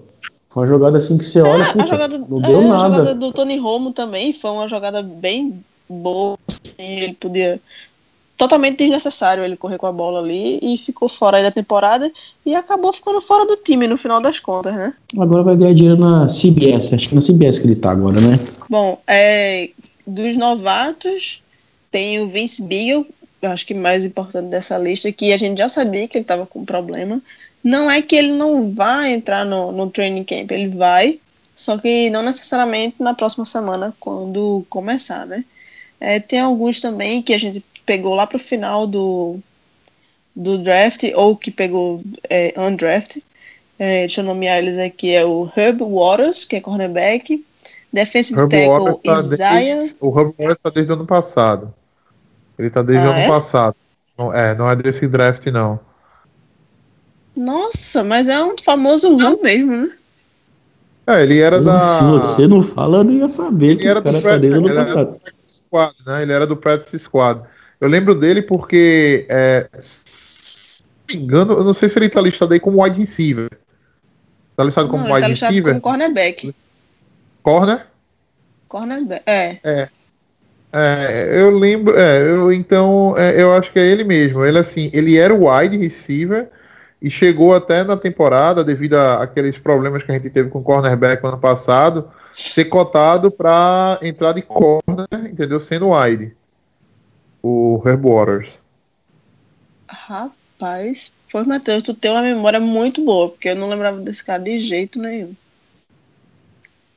Foi 0.49 0.63
uma 0.63 0.67
jogada 0.67 0.97
assim 0.97 1.17
que 1.17 1.25
você 1.25 1.41
olha, 1.41 1.63
É, 1.63 1.65
a 1.69 1.73
puta, 1.73 1.87
jogada, 1.87 2.17
não 2.17 2.37
é, 2.37 2.41
deu 2.41 2.59
a 2.59 2.63
nada. 2.77 2.95
jogada 2.97 3.15
do 3.15 3.31
Tony 3.31 3.57
Romo 3.57 3.91
também 3.91 4.33
foi 4.33 4.51
uma 4.51 4.67
jogada 4.67 5.01
bem 5.01 5.63
boa. 5.87 6.37
assim, 6.47 6.71
ele 6.77 7.13
podia. 7.13 7.59
Totalmente 8.37 8.77
desnecessário 8.77 9.43
ele 9.43 9.57
correr 9.57 9.77
com 9.77 9.85
a 9.85 9.91
bola 9.91 10.19
ali 10.19 10.59
e 10.61 10.77
ficou 10.77 11.09
fora 11.09 11.35
aí 11.37 11.43
da 11.43 11.51
temporada 11.51 12.09
e 12.45 12.55
acabou 12.55 12.93
ficando 12.93 13.19
fora 13.19 13.45
do 13.45 13.57
time 13.57 13.85
no 13.85 13.97
final 13.97 14.21
das 14.21 14.39
contas, 14.39 14.73
né? 14.73 14.93
Agora 15.19 15.43
vai 15.43 15.57
ganhar 15.57 15.73
dinheiro 15.73 15.99
na 15.99 16.27
CBS. 16.27 16.93
Acho 16.93 17.09
que 17.09 17.15
na 17.15 17.21
CBS 17.21 17.59
que 17.59 17.67
ele 17.67 17.75
tá 17.75 17.91
agora, 17.91 18.21
né? 18.21 18.39
Bom, 18.69 18.97
é, 19.05 19.71
dos 20.07 20.37
novatos, 20.37 21.43
tem 21.91 22.21
o 22.21 22.29
Vince 22.29 22.63
Beagle, 22.63 23.05
eu 23.41 23.51
acho 23.51 23.65
que 23.65 23.73
mais 23.73 24.05
importante 24.05 24.47
dessa 24.47 24.77
lista, 24.77 25.11
que 25.11 25.31
a 25.31 25.37
gente 25.37 25.57
já 25.57 25.69
sabia 25.69 26.07
que 26.07 26.17
ele 26.17 26.23
estava 26.23 26.45
com 26.45 26.65
problema. 26.65 27.21
Não 27.63 27.89
é 27.89 28.01
que 28.01 28.15
ele 28.15 28.33
não 28.33 28.71
vai 28.71 29.13
entrar 29.13 29.45
no, 29.45 29.71
no 29.71 29.89
training 29.89 30.23
camp, 30.23 30.51
ele 30.51 30.69
vai, 30.69 31.19
só 31.55 31.77
que 31.77 32.09
não 32.09 32.23
necessariamente 32.23 32.95
na 32.99 33.13
próxima 33.13 33.45
semana, 33.45 33.93
quando 33.99 34.65
começar, 34.69 35.25
né? 35.25 35.43
É, 35.99 36.19
tem 36.19 36.39
alguns 36.39 36.79
também 36.79 37.21
que 37.21 37.33
a 37.33 37.37
gente 37.37 37.63
pegou 37.85 38.15
lá 38.15 38.25
pro 38.25 38.39
final 38.39 38.87
do, 38.87 39.39
do 40.33 40.57
draft, 40.57 41.03
ou 41.15 41.35
que 41.35 41.51
pegou 41.51 42.01
é, 42.29 42.53
undraft. 42.57 43.17
É, 43.77 44.01
deixa 44.01 44.21
eu 44.21 44.25
nomear 44.25 44.57
eles 44.57 44.77
aqui, 44.77 45.13
é 45.13 45.25
o 45.25 45.49
Herb 45.55 45.81
Waters, 45.83 46.43
que 46.43 46.57
é 46.57 46.61
cornerback, 46.61 47.45
defensive 47.91 48.39
Herb 48.39 48.51
tackle 48.51 48.91
Waters 48.91 49.03
tá 49.03 49.33
Isaiah, 49.33 49.79
desde, 49.79 49.95
o 49.99 50.19
Herb 50.19 50.33
Waters 50.37 50.61
tá 50.61 50.69
desde 50.69 50.91
o 50.91 50.95
ano 50.95 51.05
passado. 51.05 51.73
Ele 52.59 52.69
tá 52.69 52.81
desde 52.83 53.07
Ah, 53.07 53.09
o 53.09 53.13
ano 53.13 53.21
é? 53.21 53.27
passado. 53.27 53.75
Não, 54.17 54.33
é, 54.33 54.53
não 54.53 54.69
é 54.69 54.75
desse 54.75 55.07
draft, 55.07 55.45
não. 55.47 55.79
Nossa, 57.35 58.03
mas 58.03 58.27
é 58.27 58.43
um 58.43 58.55
famoso 58.57 59.15
ramo 59.17 59.41
mesmo, 59.41 59.77
né? 59.77 59.95
É, 61.07 61.23
ele 61.23 61.39
era 61.39 61.59
da. 61.59 61.97
Se 61.97 62.03
você 62.03 62.47
não 62.47 62.61
fala, 62.61 62.97
eu 62.97 63.03
não 63.05 63.13
ia 63.13 63.29
saber 63.29 63.67
Ele 63.71 63.75
que 63.77 63.87
era 63.87 63.93
esse 63.99 64.01
do 64.01 64.03
cara 64.03 64.21
tá 64.21 64.21
Practice- 64.21 64.41
desde 64.41 64.59
o 64.59 64.65
ano 64.65 64.69
ele 64.69 64.79
era 64.79 65.05
do 65.05 65.51
Squad, 65.51 65.95
né? 66.05 66.21
Ele 66.21 66.33
era 66.33 66.47
do 66.47 66.57
Practice 66.57 66.99
Squad. 66.99 67.41
Eu 67.81 67.87
lembro 67.87 68.13
dele 68.13 68.41
porque, 68.41 69.25
é, 69.29 69.69
se 69.79 70.83
não 71.09 71.15
me 71.17 71.23
engano, 71.23 71.53
eu 71.53 71.63
não 71.63 71.73
sei 71.73 71.87
se 71.89 71.97
ele 71.97 72.09
tá 72.09 72.19
listado 72.21 72.53
aí 72.53 72.59
como 72.59 72.83
wide 72.83 72.99
receiver. 72.99 73.49
Tá 74.55 74.63
listado 74.65 74.89
como 74.89 75.03
Não, 75.03 75.09
ele 75.09 75.19
tá 75.21 75.27
wide 75.27 75.29
listado 75.31 75.49
receiver? 75.53 75.73
como 75.81 75.81
cornerback. 75.81 76.53
Corner? 77.41 77.87
Cornerback, 78.67 79.23
é. 79.25 79.89
É, 80.71 81.41
eu 81.41 81.49
lembro, 81.49 81.97
é, 81.97 82.21
eu, 82.21 82.53
então, 82.53 83.15
é, 83.17 83.41
eu 83.41 83.53
acho 83.53 83.71
que 83.71 83.79
é 83.79 83.85
ele 83.85 84.03
mesmo. 84.03 84.45
Ele, 84.45 84.59
assim, 84.59 84.91
ele 84.93 85.17
era 85.17 85.33
o 85.33 85.49
wide 85.49 85.77
receiver 85.77 86.49
e 87.01 87.09
chegou 87.09 87.55
até 87.55 87.83
na 87.83 87.97
temporada, 87.97 88.63
devido 88.63 88.95
a 88.95 89.23
aqueles 89.23 89.57
problemas 89.57 90.03
que 90.03 90.11
a 90.11 90.15
gente 90.15 90.29
teve 90.29 90.49
com 90.49 90.59
o 90.59 90.63
cornerback 90.63 91.25
ano 91.25 91.39
passado, 91.39 92.09
ser 92.31 92.65
cotado 92.65 93.31
para 93.31 93.97
entrar 94.01 94.33
de 94.33 94.41
corner, 94.41 95.07
entendeu? 95.11 95.59
Sendo 95.59 95.91
wide. 95.91 96.35
O 97.41 97.81
Herb 97.85 98.05
Waters. 98.05 98.61
Rapaz, 99.87 101.11
pois 101.31 101.47
Matheus, 101.47 101.81
tu 101.81 101.93
tem 101.93 102.11
uma 102.11 102.21
memória 102.21 102.59
muito 102.59 103.03
boa, 103.03 103.29
porque 103.29 103.49
eu 103.49 103.55
não 103.55 103.69
lembrava 103.69 103.99
desse 104.01 104.23
cara 104.23 104.43
de 104.43 104.59
jeito 104.59 104.99
nenhum. 104.99 105.33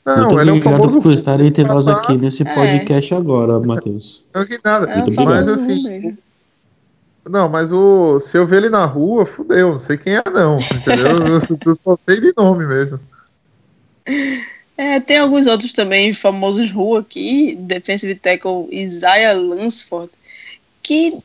Não, 0.04 0.26
Muito 0.26 0.40
ele 0.40 0.50
é 0.50 0.52
um 0.52 0.60
famoso 0.60 1.00
por 1.00 1.12
estar 1.12 1.40
entre 1.40 1.62
nós 1.62 1.86
aqui 1.86 2.16
nesse 2.16 2.42
É. 2.42 2.54
podcast 2.54 3.14
agora, 3.14 3.60
Matheus. 3.60 4.24
Não 4.34 4.44
que 4.44 4.58
nada. 4.64 4.86
É 4.90 4.96
um 4.98 5.06
mas 5.06 5.18
obrigado. 5.18 5.50
assim, 5.50 6.18
não, 7.28 7.48
mas 7.48 7.72
o 7.72 8.18
se 8.18 8.36
eu 8.36 8.44
ver 8.44 8.56
ele 8.58 8.68
na 8.68 8.84
rua, 8.84 9.24
fudeu, 9.24 9.72
não 9.72 9.78
sei 9.78 9.96
quem 9.96 10.14
é 10.14 10.22
não, 10.34 10.58
entendeu? 10.58 11.06
eu, 11.26 11.34
eu 11.34 11.76
só 11.84 11.98
sei 12.04 12.20
de 12.20 12.32
nome 12.36 12.66
mesmo. 12.66 12.98
É, 14.76 14.98
tem 14.98 15.18
alguns 15.18 15.46
outros 15.46 15.72
também 15.72 16.12
famosos 16.12 16.70
rua 16.72 17.00
aqui, 17.00 17.54
defensive 17.54 18.16
tackle 18.16 18.66
Isaiah 18.72 19.34
Lansford, 19.34 20.10
que 20.82 21.16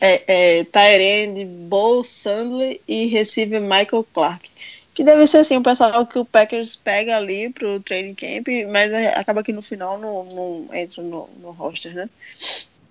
é, 0.00 0.58
é 0.60 0.64
Tyrande, 0.64 1.46
Bo 1.46 2.04
Sandler 2.04 2.78
e 2.86 3.06
receiver 3.06 3.62
Michael 3.62 4.06
Clark. 4.12 4.50
Que 4.96 5.04
deve 5.04 5.26
ser 5.26 5.38
assim, 5.38 5.58
o 5.58 5.62
pessoal 5.62 6.06
que 6.06 6.18
o 6.18 6.24
Packers 6.24 6.74
pega 6.74 7.18
ali 7.18 7.50
pro 7.50 7.78
training 7.80 8.14
camp, 8.14 8.46
mas 8.72 8.90
é, 8.90 9.08
acaba 9.18 9.42
que 9.42 9.52
no 9.52 9.60
final 9.60 9.98
não, 9.98 10.24
não 10.24 10.74
entra 10.74 11.02
no, 11.02 11.28
no 11.38 11.50
roster, 11.50 11.94
né? 11.94 12.08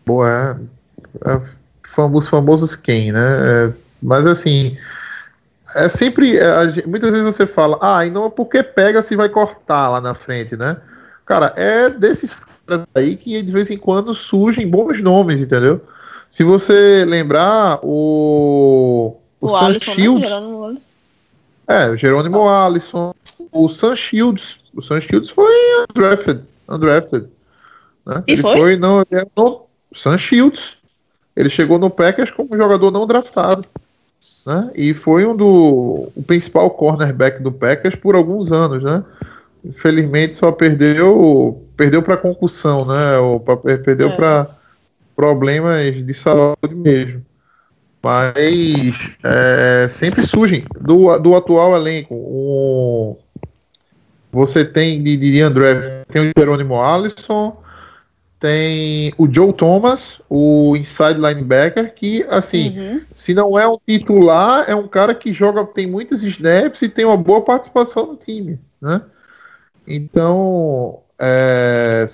Boa, 0.06 0.62
é, 1.26 1.32
é 1.32 1.42
os 2.12 2.28
famosos 2.28 2.76
quem, 2.76 3.12
né? 3.12 3.20
É, 3.20 3.74
mas 4.04 4.28
assim, 4.28 4.78
é 5.76 5.90
sempre. 5.90 6.38
é, 6.38 6.86
muitas 6.86 7.10
vezes 7.10 7.26
você 7.26 7.48
fala, 7.48 7.80
ah, 7.82 8.06
e 8.06 8.12
não 8.12 8.30
porque 8.30 8.62
pega 8.62 9.02
se 9.02 9.16
vai 9.16 9.28
cortar 9.28 9.90
lá 9.90 10.00
na 10.00 10.14
frente, 10.14 10.56
né? 10.56 10.78
Cara, 11.26 11.54
é 11.58 11.90
desses 11.90 12.36
caras 12.36 12.86
aí 12.94 13.16
que 13.16 13.42
de 13.42 13.52
vez 13.52 13.72
em 13.72 13.80
quando 13.80 14.14
surgem 14.14 14.70
bons 14.70 15.02
nomes, 15.02 15.42
entendeu? 15.42 15.82
Se 16.30 16.44
você 16.44 17.04
lembrar, 17.04 17.80
o. 17.82 19.18
O, 19.42 19.48
O, 19.48 19.50
Sam 19.50 19.66
Alisson, 19.66 19.92
né? 19.92 19.96
Shields. 19.96 20.32
Alisson. 20.32 20.95
É, 21.67 21.89
o 21.89 21.98
Jerônimo 21.98 22.48
Alisson, 22.48 23.13
o 23.51 23.67
Sam 23.69 23.95
Shields. 23.95 24.60
O 24.74 24.81
Sam 24.81 25.01
Shields 25.01 25.29
foi 25.29 25.51
undrafted. 25.89 26.41
undrafted 26.69 27.27
né? 28.05 28.24
E 28.27 28.34
ele 28.34 28.41
foi? 28.41 28.77
não, 28.77 29.01
ele 29.10 29.22
é 29.22 29.25
não, 29.36 29.63
Sam 29.93 30.17
Shields. 30.17 30.77
Ele 31.36 31.50
chegou 31.50 31.79
no 31.79 31.89
Packers 31.89 32.31
como 32.31 32.55
jogador 32.55 32.91
não 32.91 33.07
draftado. 33.07 33.65
Né? 34.45 34.72
E 34.75 34.93
foi 34.93 35.25
um 35.25 35.36
do 35.36 36.12
o 36.15 36.24
principal 36.25 36.69
cornerback 36.69 37.41
do 37.41 37.51
Packers 37.51 37.95
por 37.95 38.15
alguns 38.15 38.51
anos, 38.51 38.84
né? 38.84 39.03
Infelizmente 39.63 40.36
só 40.36 40.51
perdeu 40.51 41.62
perdeu 41.75 42.01
para 42.01 42.15
concussão, 42.15 42.86
né? 42.86 43.17
Ou 43.17 43.39
pra, 43.39 43.57
perdeu 43.57 44.10
É. 44.10 44.15
para 44.15 44.48
problemas 45.15 46.05
de 46.05 46.13
saúde 46.13 46.75
mesmo. 46.75 47.25
Mas 48.06 49.16
é, 49.24 49.88
sempre 49.90 50.28
surgem 50.28 50.64
do, 50.80 51.18
do 51.18 51.36
atual 51.36 51.76
elenco. 51.76 53.18
Você 54.32 54.64
tem 54.64 55.02
de, 55.02 55.18
de 55.18 55.42
André, 55.42 56.04
tem 56.08 56.30
o 56.30 56.32
Jerônimo 56.38 56.80
Alisson, 56.80 57.58
tem 58.40 59.12
o 59.18 59.28
Joe 59.34 59.52
Thomas, 59.54 60.22
o 60.30 60.76
inside 60.76 61.20
linebacker, 61.20 61.96
que 61.96 62.22
assim, 62.30 62.78
Uhum. 62.78 63.02
se 63.12 63.34
não 63.34 63.58
é 63.58 63.68
um 63.68 63.78
titular, 63.88 64.66
é 64.70 64.76
um 64.76 64.88
cara 64.88 65.16
que 65.16 65.34
joga, 65.34 65.66
tem 65.66 65.88
muitos 65.88 66.22
snaps 66.24 66.84
e 66.84 66.90
tem 66.90 67.06
uma 67.06 67.18
boa 67.18 67.42
participação 67.42 68.06
no 68.06 68.16
time, 68.16 68.60
né? 68.80 69.02
Então, 69.88 71.00
é, 71.18 72.06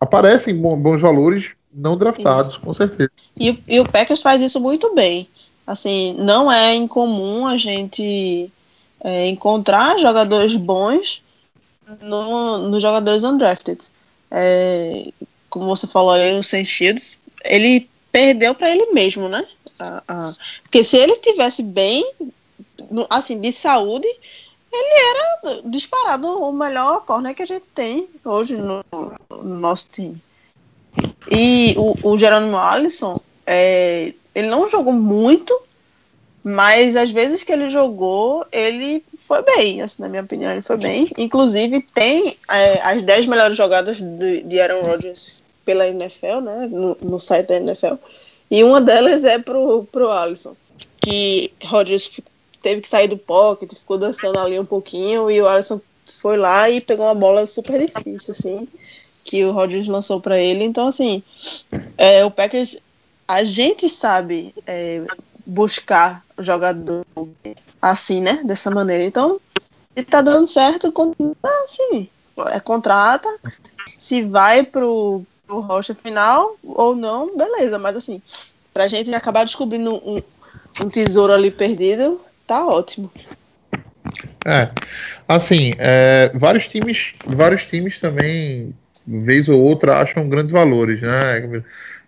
aparecem 0.00 0.54
bo- 0.54 0.76
bons 0.76 1.00
valores 1.00 1.54
não 1.74 1.96
draftados, 1.96 2.56
com 2.56 2.72
certeza. 2.72 3.10
E, 3.38 3.58
e 3.66 3.80
o 3.80 3.88
Packers 3.88 4.22
faz 4.22 4.40
isso 4.42 4.60
muito 4.60 4.94
bem. 4.94 5.28
Assim, 5.70 6.16
não 6.18 6.50
é 6.50 6.74
incomum 6.74 7.46
a 7.46 7.56
gente 7.56 8.50
é, 9.04 9.28
encontrar 9.28 10.00
jogadores 10.00 10.56
bons 10.56 11.22
no, 12.02 12.58
nos 12.58 12.82
jogadores 12.82 13.22
undrafted. 13.22 13.80
É, 14.32 15.12
como 15.48 15.66
você 15.66 15.86
falou 15.86 16.10
aí, 16.10 16.36
o 16.36 16.42
Sam 16.42 16.64
Shields, 16.64 17.20
ele 17.44 17.88
perdeu 18.10 18.52
para 18.52 18.68
ele 18.68 18.86
mesmo, 18.86 19.28
né? 19.28 19.46
Porque 20.62 20.82
se 20.82 20.96
ele 20.96 21.14
tivesse 21.18 21.62
bem, 21.62 22.04
assim, 23.08 23.40
de 23.40 23.52
saúde, 23.52 24.08
ele 24.72 24.94
era 25.08 25.62
disparado 25.66 26.26
o 26.26 26.52
melhor 26.52 27.04
corner 27.04 27.32
que 27.32 27.44
a 27.44 27.46
gente 27.46 27.66
tem 27.76 28.08
hoje 28.24 28.56
no, 28.56 28.84
no 29.30 29.54
nosso 29.60 29.88
time. 29.88 30.20
E 31.30 31.76
o, 31.78 31.94
o 32.10 32.18
Jerônimo 32.18 32.58
Alisson, 32.58 33.14
é, 33.46 34.12
ele 34.34 34.48
não 34.48 34.68
jogou 34.68 34.92
muito, 34.92 35.58
mas 36.42 36.96
às 36.96 37.10
vezes 37.10 37.42
que 37.42 37.52
ele 37.52 37.68
jogou, 37.68 38.46
ele 38.50 39.04
foi 39.16 39.42
bem, 39.42 39.82
assim, 39.82 40.02
na 40.02 40.08
minha 40.08 40.22
opinião, 40.22 40.52
ele 40.52 40.62
foi 40.62 40.76
bem. 40.76 41.08
Inclusive, 41.18 41.82
tem 41.92 42.36
é, 42.50 42.80
as 42.82 43.02
10 43.02 43.26
melhores 43.26 43.56
jogadas 43.56 44.00
de, 44.00 44.42
de 44.42 44.60
Aaron 44.60 44.82
Rodgers 44.82 45.42
pela 45.64 45.86
NFL, 45.86 46.40
né, 46.40 46.68
no, 46.70 46.96
no 47.02 47.20
site 47.20 47.48
da 47.48 47.56
NFL. 47.56 47.94
E 48.50 48.64
uma 48.64 48.80
delas 48.80 49.22
é 49.24 49.38
pro, 49.38 49.84
pro 49.84 50.10
Alisson, 50.10 50.56
que 51.00 51.52
Rodgers 51.64 52.20
teve 52.62 52.80
que 52.80 52.88
sair 52.88 53.08
do 53.08 53.16
pocket, 53.16 53.72
ficou 53.74 53.98
dançando 53.98 54.38
ali 54.38 54.58
um 54.58 54.64
pouquinho, 54.64 55.30
e 55.30 55.40
o 55.40 55.46
Alisson 55.46 55.80
foi 56.18 56.36
lá 56.36 56.68
e 56.68 56.80
pegou 56.80 57.06
uma 57.06 57.14
bola 57.14 57.46
super 57.46 57.78
difícil, 57.78 58.32
assim, 58.32 58.68
que 59.24 59.44
o 59.44 59.52
Rodgers 59.52 59.86
lançou 59.86 60.20
para 60.20 60.38
ele. 60.38 60.64
Então, 60.64 60.88
assim, 60.88 61.22
é, 61.96 62.24
o 62.24 62.30
Packers, 62.30 62.78
a 63.30 63.44
gente 63.44 63.88
sabe 63.88 64.52
é, 64.66 65.02
buscar 65.46 66.24
jogador 66.36 67.06
assim, 67.80 68.20
né? 68.20 68.40
Dessa 68.44 68.72
maneira. 68.72 69.04
Então, 69.04 69.40
ele 69.94 70.04
tá 70.04 70.20
dando 70.20 70.48
certo, 70.48 70.90
continua 70.90 71.36
assim. 71.64 72.08
É, 72.48 72.58
contrata, 72.58 73.28
se 73.86 74.22
vai 74.22 74.64
pro, 74.64 75.22
pro 75.46 75.60
rocha 75.60 75.94
final 75.94 76.56
ou 76.64 76.96
não, 76.96 77.36
beleza. 77.36 77.78
Mas 77.78 77.94
assim, 77.94 78.20
pra 78.74 78.88
gente 78.88 79.14
acabar 79.14 79.44
descobrindo 79.44 79.94
um, 79.94 80.20
um 80.82 80.88
tesouro 80.88 81.32
ali 81.32 81.52
perdido, 81.52 82.20
tá 82.48 82.66
ótimo. 82.66 83.12
É, 84.44 84.70
assim, 85.28 85.72
é, 85.78 86.32
vários 86.34 86.66
times, 86.66 87.14
vários 87.24 87.64
times 87.64 88.00
também, 88.00 88.74
vez 89.06 89.48
ou 89.48 89.60
outra, 89.60 89.98
acham 89.98 90.28
grandes 90.28 90.50
valores, 90.50 91.00
né? 91.00 91.62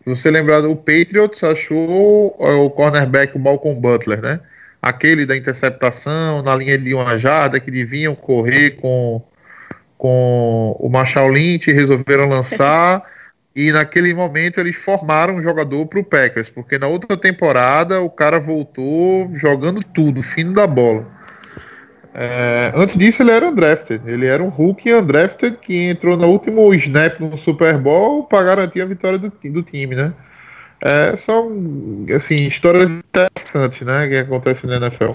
Você 0.04 0.30
lembrar, 0.30 0.64
o 0.64 0.74
Patriots 0.74 1.42
achou 1.44 2.34
o 2.38 2.70
cornerback, 2.70 3.36
o 3.36 3.40
Malcolm 3.40 3.80
Butler, 3.80 4.20
né? 4.20 4.40
Aquele 4.80 5.24
da 5.24 5.36
interceptação 5.36 6.42
na 6.42 6.56
linha 6.56 6.76
de 6.76 6.92
uma 6.92 7.16
jarda 7.16 7.60
que 7.60 7.70
deviam 7.70 8.14
correr 8.14 8.70
com, 8.72 9.22
com 9.96 10.76
o 10.80 10.88
Marshall 10.88 11.28
Lynch 11.28 11.70
e 11.70 11.72
resolveram 11.72 12.28
lançar. 12.28 13.02
e 13.54 13.70
naquele 13.70 14.12
momento 14.14 14.58
eles 14.58 14.76
formaram 14.76 15.36
um 15.36 15.42
jogador 15.42 15.86
para 15.86 16.00
o 16.00 16.04
Packers, 16.04 16.48
porque 16.48 16.78
na 16.78 16.88
outra 16.88 17.16
temporada 17.16 18.00
o 18.00 18.10
cara 18.10 18.40
voltou 18.40 19.30
jogando 19.36 19.82
tudo, 19.82 20.22
fino 20.22 20.54
da 20.54 20.66
bola. 20.66 21.06
É, 22.14 22.72
antes 22.74 22.96
disso, 22.96 23.22
ele 23.22 23.30
era 23.30 23.48
undrafted. 23.48 24.02
Ele 24.06 24.26
era 24.26 24.42
um 24.42 24.48
rookie 24.48 24.92
undrafted 24.92 25.56
que 25.58 25.90
entrou 25.90 26.16
no 26.16 26.28
último 26.28 26.72
snap 26.74 27.18
no 27.20 27.38
Super 27.38 27.78
Bowl 27.78 28.24
para 28.24 28.44
garantir 28.44 28.82
a 28.82 28.86
vitória 28.86 29.18
do, 29.18 29.30
do 29.30 29.62
time, 29.62 29.94
né? 29.94 30.12
É, 30.80 31.16
são, 31.16 31.50
assim, 32.14 32.34
histórias 32.34 32.90
interessantes, 32.90 33.80
né? 33.82 34.08
Que 34.08 34.16
acontecem 34.16 34.68
na 34.68 34.76
NFL. 34.76 35.12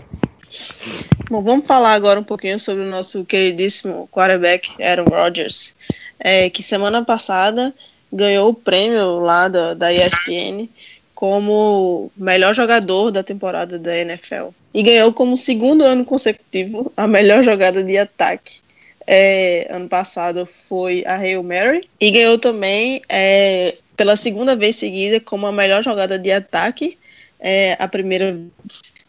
Bom, 1.30 1.42
vamos 1.42 1.68
falar 1.68 1.94
agora 1.94 2.20
um 2.20 2.24
pouquinho 2.24 2.60
sobre 2.60 2.84
o 2.84 2.90
nosso 2.90 3.26
queridíssimo 3.26 4.08
quarterback 4.12 4.72
Aaron 4.82 5.04
Rodgers, 5.04 5.76
é, 6.20 6.50
que 6.50 6.64
semana 6.64 7.04
passada 7.04 7.74
ganhou 8.12 8.50
o 8.50 8.54
prêmio 8.54 9.20
lá 9.20 9.50
da, 9.50 9.74
da 9.74 9.94
ESPN 9.94 10.70
como 11.14 12.12
melhor 12.16 12.54
jogador 12.54 13.12
da 13.12 13.24
temporada 13.24 13.78
da 13.78 13.98
NFL. 13.98 14.50
E 14.78 14.84
ganhou 14.84 15.12
como 15.12 15.36
segundo 15.36 15.84
ano 15.84 16.06
consecutivo 16.06 16.94
a 16.96 17.08
melhor 17.08 17.42
jogada 17.44 17.84
de 17.84 17.98
ataque. 17.98 18.60
É, 19.08 19.68
ano 19.72 19.90
passado 19.90 20.46
foi 20.46 21.04
a 21.08 21.16
Hail 21.16 21.42
Mary. 21.42 21.90
E 22.00 22.12
ganhou 22.12 22.38
também 22.38 23.02
é, 23.10 23.74
pela 23.96 24.16
segunda 24.16 24.56
vez 24.56 24.76
seguida 24.76 25.20
como 25.20 25.48
a 25.48 25.52
melhor 25.52 25.82
jogada 25.82 26.20
de 26.20 26.32
ataque. 26.32 26.96
É, 27.40 27.76
a 27.80 27.88
primeira, 27.88 28.40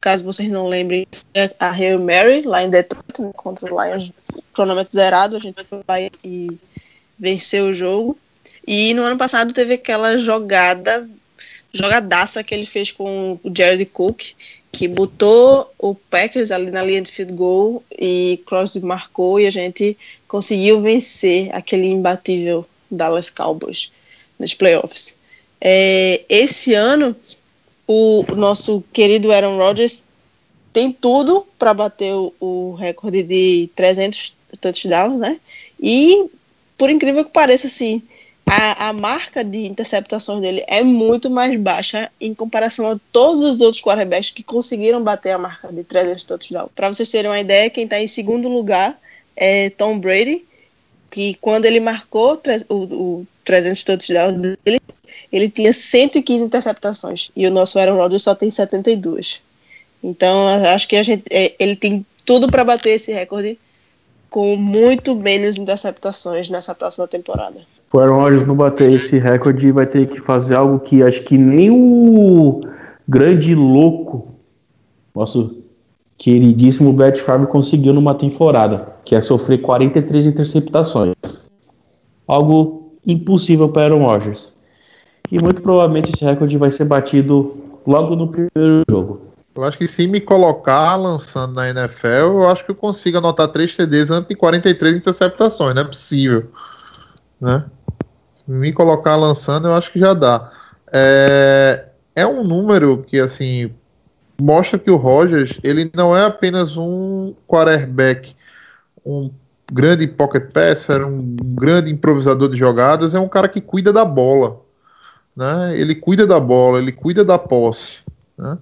caso 0.00 0.24
vocês 0.24 0.48
não 0.48 0.68
lembrem, 0.68 1.07
é 1.35 1.50
a 1.61 1.70
Hail 1.70 2.00
Mary, 2.00 2.40
lá 2.46 2.62
em 2.62 2.70
Detroit, 2.70 3.20
né, 3.20 3.31
contra 3.37 3.70
o 3.70 3.85
Lions, 3.85 4.11
cronômetro 4.54 4.94
zerado. 4.96 5.37
A 5.37 5.38
gente 5.38 5.62
foi 5.64 5.83
lá 5.87 6.00
e 6.24 6.48
venceu 7.18 7.66
o 7.66 7.74
jogo. 7.74 8.18
E 8.66 8.94
no 8.94 9.02
ano 9.02 9.18
passado 9.18 9.52
teve 9.52 9.74
aquela 9.74 10.16
jogada, 10.16 11.07
jogadaça 11.74 12.42
que 12.42 12.54
ele 12.54 12.64
fez 12.64 12.90
com 12.90 13.38
o 13.44 13.52
Jared 13.54 13.85
Cook, 13.85 14.33
que 14.70 14.87
botou 14.87 15.72
o 15.78 15.94
Packers 15.94 16.50
ali 16.50 16.70
na 16.70 16.83
linha 16.83 17.00
de 17.00 17.11
field 17.11 17.33
goal 17.33 17.83
e 17.98 18.42
Crosby 18.46 18.85
marcou 18.85 19.40
e 19.40 19.46
a 19.46 19.50
gente 19.50 19.96
conseguiu 20.26 20.81
vencer 20.81 21.54
aquele 21.54 21.87
imbatível 21.87 22.66
Dallas 22.90 23.31
Cowboys 23.31 23.90
nos 24.38 24.54
playoffs. 24.54 25.16
É, 25.61 26.22
esse 26.28 26.74
ano, 26.74 27.16
o 27.87 28.24
nosso 28.37 28.85
querido 28.92 29.33
Aaron 29.33 29.57
Rodgers 29.57 30.04
tem 30.72 30.92
tudo 30.92 31.46
para 31.59 31.74
bater 31.74 32.12
o, 32.12 32.33
o, 32.38 32.74
recorde 32.74 33.22
de 33.22 33.70
300 33.74 34.37
touchdowns, 34.61 35.18
né? 35.18 35.40
E, 35.81 36.26
por 36.76 36.90
incrível 36.90 37.24
que 37.24 37.33
pareça, 37.33 37.66
assim, 37.66 38.02
a, 38.50 38.88
a 38.88 38.92
marca 38.92 39.44
de 39.44 39.66
interceptações 39.66 40.40
dele 40.40 40.64
é 40.66 40.82
muito 40.82 41.28
mais 41.28 41.54
baixa 41.58 42.11
em 42.20 42.34
comparação 42.34 42.90
a 42.90 43.00
todos 43.12 43.42
os 43.42 43.61
outros 43.61 43.82
quarterbacks 43.82 44.30
que 44.30 44.42
conseguiram 44.42 45.02
bater 45.02 45.32
a 45.32 45.38
marca 45.38 45.72
de 45.72 45.84
300 45.84 46.24
touchdowns. 46.24 46.70
Para 46.74 46.88
vocês 46.88 47.11
terem 47.11 47.30
uma 47.30 47.40
ideia, 47.40 47.70
quem 47.70 47.84
está 47.84 48.00
em 48.00 48.08
segundo 48.08 48.48
lugar 48.48 48.98
é 49.37 49.70
Tom 49.70 49.98
Brady, 49.98 50.44
que 51.11 51.34
quando 51.34 51.66
ele 51.66 51.80
marcou 51.80 52.40
o, 52.68 52.74
o 52.74 53.26
300 53.44 53.84
touchdowns 53.84 54.37
dele, 54.37 54.80
ele 55.32 55.48
tinha 55.48 55.72
115 55.72 56.44
interceptações 56.44 57.30
e 57.37 57.46
o 57.46 57.50
nosso 57.50 57.78
Aaron 57.78 57.96
Rodgers 57.96 58.22
só 58.22 58.34
tem 58.34 58.50
72. 58.50 59.40
Então, 60.02 60.64
acho 60.72 60.87
que 60.87 60.96
a 60.96 61.02
gente, 61.02 61.24
é, 61.30 61.54
ele 61.58 61.76
tem 61.76 62.04
tudo 62.24 62.48
para 62.48 62.64
bater 62.64 62.90
esse 62.90 63.12
recorde 63.12 63.58
com 64.30 64.56
muito 64.56 65.14
menos 65.16 65.56
interceptações 65.56 66.48
nessa 66.48 66.74
próxima 66.74 67.08
temporada 67.08 67.66
o 67.92 67.98
Aaron 67.98 68.16
Rodgers 68.16 68.46
não 68.46 68.55
bater 68.55 68.92
esse 68.92 69.18
recorde, 69.18 69.72
vai 69.72 69.87
ter 69.87 70.07
que 70.07 70.20
fazer 70.20 70.57
algo 70.57 70.79
que 70.81 71.03
acho 71.03 71.22
que 71.22 71.38
nem 71.38 71.70
o 71.70 72.61
grande 73.09 73.55
louco, 73.55 74.35
nosso 75.14 75.62
queridíssimo 76.18 76.92
Brett 76.92 77.20
Favre 77.20 77.46
conseguiu 77.46 77.94
numa 77.94 78.14
temporada, 78.14 78.94
que 79.05 79.14
é 79.14 79.20
sofrer 79.20 79.59
43 79.59 80.27
interceptações. 80.27 81.14
Algo 82.27 82.92
impossível 83.07 83.68
para 83.68 83.85
Aaron 83.85 84.05
Rodgers. 84.05 84.53
E 85.31 85.42
muito 85.42 85.62
provavelmente 85.62 86.12
esse 86.14 86.24
recorde 86.24 86.59
vai 86.59 86.70
ser 86.70 86.85
batido 86.85 87.57
logo 87.87 88.16
no 88.16 88.29
primeiro 88.29 88.83
jogo. 88.90 89.22
Eu 89.55 89.64
acho 89.64 89.79
que 89.79 89.88
se 89.88 90.07
me 90.07 90.20
colocar 90.20 90.94
lançando 90.96 91.55
na 91.55 91.68
NFL, 91.70 92.07
eu 92.07 92.48
acho 92.48 92.64
que 92.64 92.70
eu 92.70 92.74
consigo 92.74 93.18
anotar 93.18 93.48
3 93.48 93.74
TDs 93.74 94.11
antes 94.11 94.29
de 94.29 94.37
43 94.37 94.96
interceptações, 94.96 95.74
não 95.74 95.83
é 95.83 95.85
possível. 95.85 96.51
Né? 97.40 97.64
Me 98.48 98.72
colocar 98.72 99.14
lançando, 99.14 99.68
eu 99.68 99.74
acho 99.74 99.92
que 99.92 100.00
já 100.00 100.14
dá. 100.14 100.50
É, 100.90 101.84
é 102.16 102.26
um 102.26 102.42
número 102.42 103.04
que, 103.06 103.20
assim, 103.20 103.70
mostra 104.40 104.78
que 104.78 104.90
o 104.90 104.96
Rogers, 104.96 105.61
ele 105.62 105.90
não 105.94 106.16
é 106.16 106.24
apenas 106.24 106.76
um 106.76 107.34
quarterback, 107.46 108.34
um 109.04 109.30
grande 109.70 110.06
pocket 110.06 110.50
passer, 110.50 111.04
um 111.04 111.37
grande 111.37 111.92
improvisador 111.92 112.48
de 112.48 112.56
jogadas, 112.56 113.14
é 113.14 113.20
um 113.20 113.28
cara 113.28 113.48
que 113.48 113.61
cuida 113.61 113.92
da 113.92 114.04
bola. 114.04 114.62
Né? 115.37 115.78
Ele 115.78 115.94
cuida 115.94 116.26
da 116.26 116.40
bola, 116.40 116.78
ele 116.78 116.90
cuida 116.90 117.22
da 117.22 117.38
posse. 117.38 117.98
Né? 118.37 118.56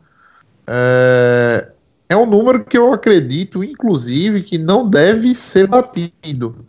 É, 0.66 1.68
é 2.08 2.16
um 2.16 2.26
número 2.26 2.64
que 2.64 2.76
eu 2.76 2.92
acredito, 2.92 3.62
inclusive, 3.62 4.42
que 4.42 4.58
não 4.58 4.88
deve 4.88 5.32
ser 5.32 5.68
batido. 5.68 6.66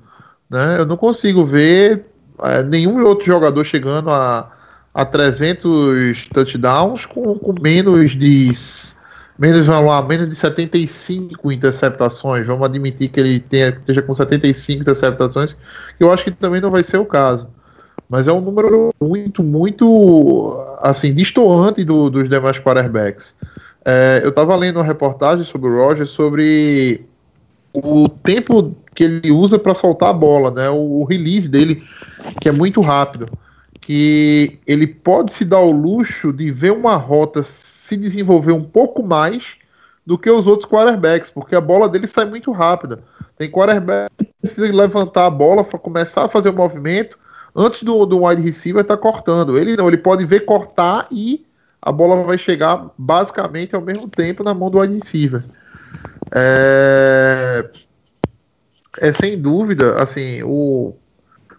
Né? 0.48 0.78
Eu 0.78 0.86
não 0.86 0.96
consigo 0.96 1.44
ver 1.44 2.06
é, 2.44 2.64
nenhum 2.64 3.04
outro 3.04 3.26
jogador 3.26 3.64
chegando 3.64 4.10
a, 4.10 4.52
a 4.94 5.06
300 5.06 6.28
touchdowns 6.34 7.06
com, 7.06 7.38
com 7.38 7.54
menos 7.62 8.12
de 8.12 8.52
menos, 9.38 9.66
vamos 9.66 9.90
lá, 9.90 10.02
menos 10.02 10.28
de 10.28 10.36
75 10.36 11.52
interceptações. 11.52 12.48
Vamos 12.48 12.66
admitir 12.66 13.10
que 13.10 13.20
ele 13.20 13.40
tenha, 13.40 13.70
esteja 13.70 14.02
com 14.02 14.14
75 14.14 14.82
interceptações, 14.82 15.56
que 15.98 16.04
eu 16.04 16.12
acho 16.12 16.24
que 16.24 16.32
também 16.32 16.60
não 16.60 16.72
vai 16.72 16.84
ser 16.84 16.98
o 16.98 17.06
caso. 17.06 17.48
Mas 18.10 18.28
é 18.28 18.32
um 18.32 18.42
número 18.42 18.94
muito, 19.02 19.44
muito 19.44 20.78
assim, 20.82 21.14
distoante 21.14 21.84
do, 21.84 22.10
dos 22.10 22.30
demais 22.30 22.58
quarterbacks. 22.58 23.36
É, 23.84 24.22
eu 24.24 24.30
estava 24.30 24.56
lendo 24.56 24.78
uma 24.78 24.86
reportagem 24.86 25.44
sobre 25.44 25.70
o 25.70 25.78
Roger 25.78 26.08
sobre 26.08 27.06
o 27.74 28.10
tempo 28.10 28.76
que 28.98 29.04
ele 29.04 29.30
usa 29.30 29.60
para 29.60 29.76
soltar 29.76 30.10
a 30.10 30.14
bola, 30.14 30.50
né? 30.50 30.72
O, 30.72 31.02
o, 31.02 31.04
release 31.04 31.48
dele, 31.48 31.84
que 32.42 32.50
é 32.50 32.52
muito 32.52 32.82
rápido. 32.82 33.28
Que 33.80 34.58
ele 34.66 34.88
pode 34.88 35.32
se 35.34 35.46
dar 35.46 35.60
o 35.60 35.70
luxo 35.70 36.34
de 36.34 36.50
ver 36.50 36.72
uma 36.72 36.96
rota 36.96 37.44
se 37.44 37.96
desenvolver 37.96 38.54
um 38.54 38.64
pouco 38.64 39.04
mais 39.04 39.56
do 40.04 40.18
que 40.18 40.32
os 40.32 40.48
outros 40.48 40.68
quarterbacks, 40.68 41.30
porque 41.30 41.56
a 41.56 41.62
bola 41.62 41.88
dele 41.88 42.08
sai 42.08 42.26
muito 42.26 42.52
rápida. 42.52 43.04
Tem 43.38 43.52
quarterback 43.52 44.10
que 44.18 44.34
precisa 44.42 44.74
levantar 44.74 45.28
a 45.28 45.30
bola 45.30 45.64
começar 45.64 46.26
a 46.26 46.28
fazer 46.28 46.50
o 46.50 46.54
movimento 46.54 47.20
antes 47.56 47.84
do, 47.84 48.04
do 48.04 48.24
wide 48.24 48.42
receiver 48.42 48.82
estar 48.82 48.98
tá 48.98 49.02
cortando. 49.02 49.60
Ele 49.60 49.78
não, 49.78 49.88
ele 49.88 49.98
pode 49.98 50.26
ver 50.26 50.44
cortar 50.44 51.06
e 51.12 51.46
a 51.80 51.92
bola 51.92 52.24
vai 52.24 52.40
chegar 52.40 52.90
basicamente 52.98 53.76
ao 53.76 53.82
mesmo 53.82 54.10
tempo 54.10 54.44
na 54.44 54.56
mão 54.56 54.72
do 54.72 54.80
wide 54.80 54.96
receiver. 54.96 55.44
É, 56.32 57.70
é 59.00 59.12
sem 59.12 59.40
dúvida, 59.40 60.02
assim, 60.02 60.42
o, 60.44 60.96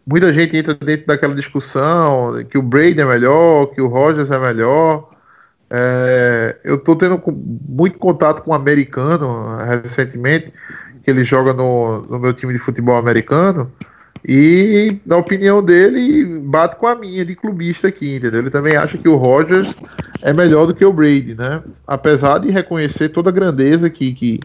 muita 0.07 0.33
gente 0.33 0.57
entra 0.57 0.75
dentro 0.75 1.07
daquela 1.07 1.35
discussão 1.35 2.45
que 2.51 2.57
o 2.57 2.63
Brady 2.63 3.01
é 3.01 3.05
melhor, 3.05 3.67
que 3.67 3.81
o 3.81 3.89
Rogers 3.89 4.31
é 4.31 4.39
melhor. 4.39 5.09
É, 5.71 6.57
eu 6.65 6.77
estou 6.77 6.97
tendo 6.97 7.23
muito 7.69 7.99
contato 7.99 8.43
com 8.43 8.53
um 8.53 8.55
americano 8.55 9.59
recentemente, 9.83 10.53
que 11.05 11.11
ele 11.11 11.25
joga 11.25 11.53
no, 11.53 12.03
no 12.03 12.19
meu 12.19 12.33
time 12.33 12.53
de 12.55 12.59
futebol 12.59 12.97
americano, 12.97 13.71
e 14.27 14.99
na 15.07 15.17
opinião 15.17 15.63
dele 15.63 16.41
bate 16.41 16.77
com 16.77 16.87
a 16.87 16.95
minha 16.95 17.25
de 17.25 17.37
clubista 17.37 17.89
aqui, 17.89 18.17
entendeu? 18.17 18.41
Ele 18.41 18.51
também 18.51 18.77
acha 18.77 18.99
que 18.99 19.09
o 19.09 19.17
Rogers 19.17 19.75
é 20.23 20.33
melhor 20.33 20.67
do 20.67 20.75
que 20.75 20.85
o 20.85 20.93
Brady, 20.93 21.35
né? 21.35 21.63
Apesar 21.87 22.39
de 22.39 22.51
reconhecer 22.51 23.11
toda 23.11 23.31
a 23.31 23.33
grandeza 23.33 23.89
que, 23.89 24.13
que, 24.15 24.41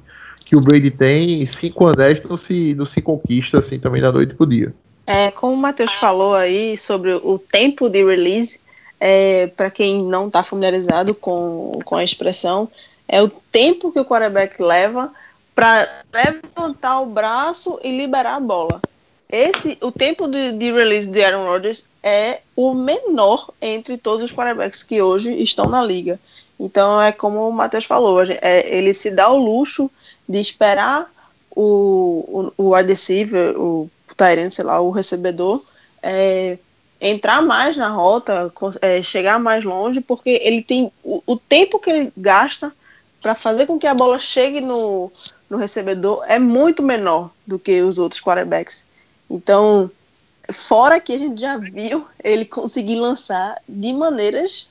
que 0.54 0.58
o 0.58 0.62
Brady 0.62 0.92
tem, 0.92 1.44
cinco 1.48 1.88
anéis 1.88 2.22
não 2.24 2.38
se, 2.38 2.76
não 2.76 2.86
se 2.86 3.02
conquista 3.02 3.58
assim 3.58 3.80
também 3.80 4.00
da 4.00 4.12
noite 4.12 4.36
pro 4.36 4.46
dia. 4.46 4.72
É, 5.08 5.32
como 5.32 5.54
o 5.54 5.58
Matheus 5.58 5.94
falou 5.94 6.36
aí 6.36 6.78
sobre 6.78 7.12
o 7.12 7.40
tempo 7.40 7.90
de 7.90 8.06
release, 8.06 8.62
é, 9.00 9.48
para 9.48 9.72
quem 9.72 10.04
não 10.04 10.28
está 10.28 10.44
familiarizado 10.44 11.16
com, 11.16 11.80
com 11.84 11.96
a 11.96 12.04
expressão, 12.04 12.70
é 13.08 13.20
o 13.20 13.30
tempo 13.52 13.92
que 13.92 14.00
o 14.00 14.06
quarterback 14.06 14.62
leva 14.62 15.12
para 15.56 15.90
levantar 16.14 17.02
o 17.02 17.08
braço 17.08 17.80
e 17.84 17.98
liberar 17.98 18.36
a 18.36 18.40
bola. 18.40 18.80
Esse, 19.28 19.76
o 19.82 19.92
tempo 19.92 20.28
de, 20.28 20.52
de, 20.52 20.72
release 20.72 21.10
de 21.10 21.24
Aaron 21.24 21.48
Rodgers 21.48 21.90
é 22.04 22.42
o 22.56 22.76
menor 22.76 23.50
entre 23.60 23.98
todos 23.98 24.24
os 24.24 24.32
quarterbacks 24.32 24.84
que 24.84 25.02
hoje 25.02 25.34
estão 25.42 25.68
na 25.68 25.84
liga. 25.84 26.20
Então 26.60 27.02
é 27.02 27.12
como 27.12 27.50
o 27.50 27.54
Matheus 27.54 27.86
falou, 27.86 28.22
é, 28.24 28.76
ele 28.76 28.94
se 28.94 29.12
dá 29.12 29.30
o 29.30 29.38
luxo 29.38 29.90
de 30.28 30.40
esperar 30.40 31.12
o, 31.56 32.52
o, 32.58 32.70
o 32.70 32.76
adesivo, 32.76 33.38
o 33.58 33.90
Tyrant, 34.16 34.52
sei 34.52 34.64
lá, 34.64 34.80
o 34.80 34.92
recebedor, 34.92 35.64
é, 36.02 36.58
entrar 37.00 37.42
mais 37.42 37.76
na 37.76 37.90
rota, 37.90 38.52
é, 38.82 39.02
chegar 39.02 39.40
mais 39.40 39.64
longe, 39.64 40.00
porque 40.02 40.40
ele 40.44 40.62
tem 40.62 40.92
o, 41.04 41.22
o 41.26 41.36
tempo 41.36 41.80
que 41.80 41.90
ele 41.90 42.14
gasta 42.16 42.74
para 43.22 43.36
fazer 43.36 43.66
com 43.66 43.80
que 43.80 43.88
a 43.88 43.94
bola 43.94 44.20
chegue 44.20 44.62
no, 44.62 45.12
no 45.50 45.58
recebedor 45.58 46.24
é 46.28 46.40
muito 46.40 46.84
menor 46.84 47.32
do 47.46 47.58
que 47.58 47.82
os 47.82 47.98
outros 47.98 48.22
quarterbacks. 48.22 48.86
Então, 49.30 49.90
fora 50.52 51.00
que 51.00 51.14
a 51.14 51.18
gente 51.18 51.40
já 51.40 51.58
viu 51.58 52.06
ele 52.24 52.46
conseguir 52.46 52.96
lançar 52.96 53.62
de 53.68 53.94
maneiras 53.94 54.68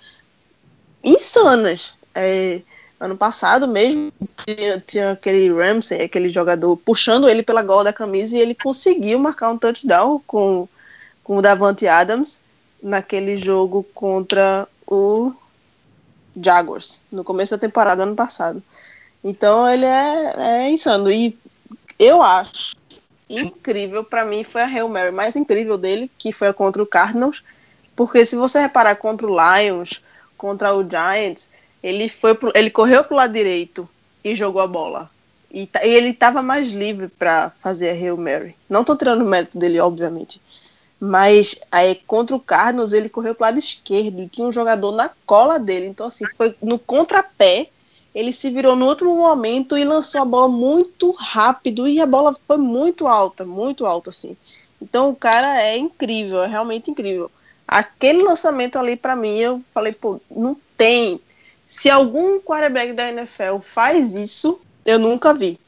insanas. 1.03 1.95
É, 2.15 2.61
ano 3.01 3.17
passado 3.17 3.67
mesmo, 3.67 4.13
tinha, 4.47 4.85
tinha, 4.87 5.11
aquele 5.13 5.53
Ramsey, 5.53 6.03
aquele 6.03 6.29
jogador, 6.29 6.77
puxando 6.77 7.29
ele 7.29 7.43
pela 7.43 7.63
gola 7.63 7.85
da 7.85 7.93
camisa 7.93 8.37
e 8.37 8.41
ele 8.41 8.55
conseguiu 8.55 9.19
marcar 9.19 9.51
um 9.51 9.59
touchdown 9.59 10.23
com, 10.27 10.69
com 11.25 11.37
o 11.37 11.43
Davante 11.43 11.87
Adams 11.89 12.41
naquele 12.81 13.37
jogo 13.37 13.85
contra 13.95 14.69
o 14.87 15.33
Jaguars, 16.37 17.03
no 17.11 17.25
começo 17.25 17.57
da 17.57 17.59
temporada 17.59 18.05
ano 18.05 18.15
passado. 18.15 18.63
Então 19.25 19.69
ele 19.69 19.85
é, 19.85 20.35
é 20.37 20.71
insano. 20.71 21.11
E 21.11 21.37
eu 21.99 22.23
acho 22.23 22.77
incrível, 23.29 24.05
para 24.05 24.25
mim 24.25 24.45
foi 24.45 24.63
a 24.63 24.67
Hail 24.67 24.89
Mary 24.89 25.11
mais 25.11 25.35
incrível 25.35 25.79
dele, 25.79 26.11
que 26.19 26.33
foi 26.33 26.53
contra 26.53 26.83
o 26.83 26.87
Cardinals, 26.87 27.43
porque 27.97 28.25
se 28.25 28.37
você 28.37 28.61
reparar 28.61 28.97
contra 28.97 29.27
o 29.27 29.37
Lions, 29.37 30.03
contra 30.43 30.75
o 30.75 30.83
Giants, 30.83 31.49
ele 31.81 32.09
foi 32.09 32.35
pro, 32.35 32.51
ele 32.53 32.69
correu 32.69 33.05
pro 33.05 33.15
lado 33.15 33.33
direito 33.33 33.89
e 34.25 34.35
jogou 34.35 34.61
a 34.61 34.67
bola. 34.67 35.09
E, 35.49 35.69
e 35.85 35.89
ele 35.89 36.09
estava 36.09 36.43
mais 36.43 36.73
livre 36.73 37.07
para 37.07 37.51
fazer 37.51 37.91
a 37.91 37.93
Hail 37.93 38.17
Mary. 38.17 38.57
Não 38.69 38.83
tô 38.83 38.97
tirando 38.97 39.23
o 39.23 39.29
mérito 39.29 39.57
dele, 39.57 39.79
obviamente. 39.79 40.43
Mas 40.99 41.61
aí, 41.71 41.95
contra 42.07 42.35
o 42.35 42.41
Cardinals, 42.41 42.93
ele 42.93 43.09
correu 43.09 43.37
pro 43.37 43.45
lado 43.45 43.59
esquerdo 43.59 44.23
e 44.23 44.29
tinha 44.29 44.49
um 44.49 44.53
jogador 44.53 44.91
na 44.91 45.11
cola 45.25 45.61
dele. 45.61 45.87
Então, 45.87 46.09
assim, 46.09 46.27
foi 46.37 46.57
no 46.61 46.77
contrapé 46.77 47.69
ele 48.15 48.33
se 48.33 48.51
virou 48.51 48.77
no 48.77 48.89
último 48.89 49.17
momento 49.17 49.77
e 49.77 49.85
lançou 49.85 50.21
a 50.21 50.25
bola 50.25 50.49
muito 50.49 51.13
rápido 51.13 51.89
e 51.89 52.01
a 52.01 52.07
bola 52.07 52.37
foi 52.47 52.59
muito 52.59 53.07
alta, 53.07 53.45
muito 53.45 53.87
alta 53.87 54.11
assim. 54.11 54.37
Então 54.81 55.09
o 55.09 55.17
cara 55.17 55.63
é 55.63 55.79
incrível, 55.79 56.43
é 56.43 56.47
realmente 56.47 56.91
incrível. 56.91 57.31
Aquele 57.67 58.23
lançamento 58.23 58.79
ali 58.79 58.97
para 58.97 59.17
mim, 59.17 59.39
eu 59.39 59.63
falei, 59.73 59.93
pô, 59.93 60.21
não 60.31 60.57
tem. 60.77 61.21
Se 61.67 61.89
algum 61.89 62.39
quarterback 62.41 62.93
da 62.93 63.09
NFL 63.11 63.59
faz 63.63 64.15
isso, 64.15 64.61
eu 64.85 64.99
nunca 64.99 65.33
vi. 65.33 65.59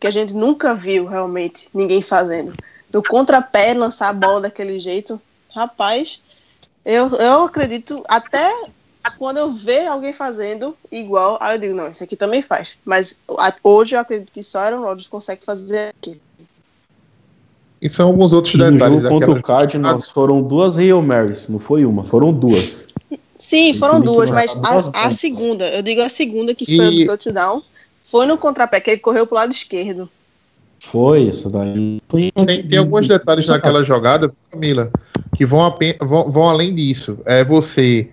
Que 0.00 0.06
a 0.06 0.10
gente 0.10 0.32
nunca 0.32 0.74
viu 0.74 1.06
realmente 1.06 1.68
ninguém 1.72 2.00
fazendo. 2.00 2.52
Do 2.90 3.02
contrapé 3.02 3.74
lançar 3.74 4.08
a 4.08 4.12
bola 4.12 4.42
daquele 4.42 4.78
jeito, 4.80 5.20
rapaz, 5.54 6.22
eu, 6.84 7.08
eu 7.16 7.44
acredito 7.44 8.02
até 8.08 8.52
quando 9.18 9.38
eu 9.38 9.50
ver 9.50 9.86
alguém 9.86 10.12
fazendo 10.12 10.76
igual, 10.90 11.36
aí 11.40 11.56
eu 11.56 11.58
digo, 11.58 11.74
não, 11.74 11.88
esse 11.88 12.04
aqui 12.04 12.16
também 12.16 12.42
faz. 12.42 12.76
Mas 12.84 13.18
hoje 13.62 13.94
eu 13.94 14.00
acredito 14.00 14.32
que 14.32 14.42
só 14.42 14.58
Aaron 14.58 14.82
Rodgers 14.82 15.08
consegue 15.08 15.44
fazer 15.44 15.90
aquilo. 15.90 16.20
E 17.82 17.88
são 17.88 18.06
alguns 18.06 18.32
outros 18.32 18.54
E 18.54 18.58
no 18.58 18.70
detalhes. 18.70 18.94
jogo 19.02 19.08
contra 19.08 19.30
o 19.32 19.42
Cardinals 19.42 20.08
foram 20.08 20.40
duas 20.40 20.78
Hail 20.78 21.02
Marys, 21.02 21.48
não 21.48 21.58
foi 21.58 21.84
uma, 21.84 22.04
foram 22.04 22.32
duas. 22.32 22.86
Sim, 23.36 23.74
foram 23.74 24.00
duas, 24.00 24.30
mas 24.30 24.56
a, 24.62 25.06
a 25.06 25.10
segunda, 25.10 25.68
eu 25.68 25.82
digo 25.82 26.00
a 26.00 26.08
segunda 26.08 26.54
que 26.54 26.64
foi 26.64 26.94
E- 26.94 27.02
o 27.02 27.06
touchdown, 27.06 27.60
foi 28.04 28.24
no 28.24 28.38
contrapé, 28.38 28.78
que 28.78 28.90
ele 28.92 29.00
correu 29.00 29.26
pro 29.26 29.34
lado 29.34 29.50
esquerdo. 29.50 30.08
Foi 30.78 31.22
isso 31.22 31.50
daí. 31.50 32.00
Foi- 32.08 32.30
Tem, 32.46 32.66
tem 32.66 32.78
alguns 32.78 33.08
detalhes 33.08 33.48
naquela 33.48 33.82
jogada, 33.84 34.32
Camila, 34.50 34.90
que 35.36 35.44
vão, 35.44 35.64
apen- 35.64 35.96
vão, 36.00 36.30
vão 36.30 36.48
além 36.48 36.72
disso. 36.72 37.18
É 37.24 37.42
você 37.42 38.08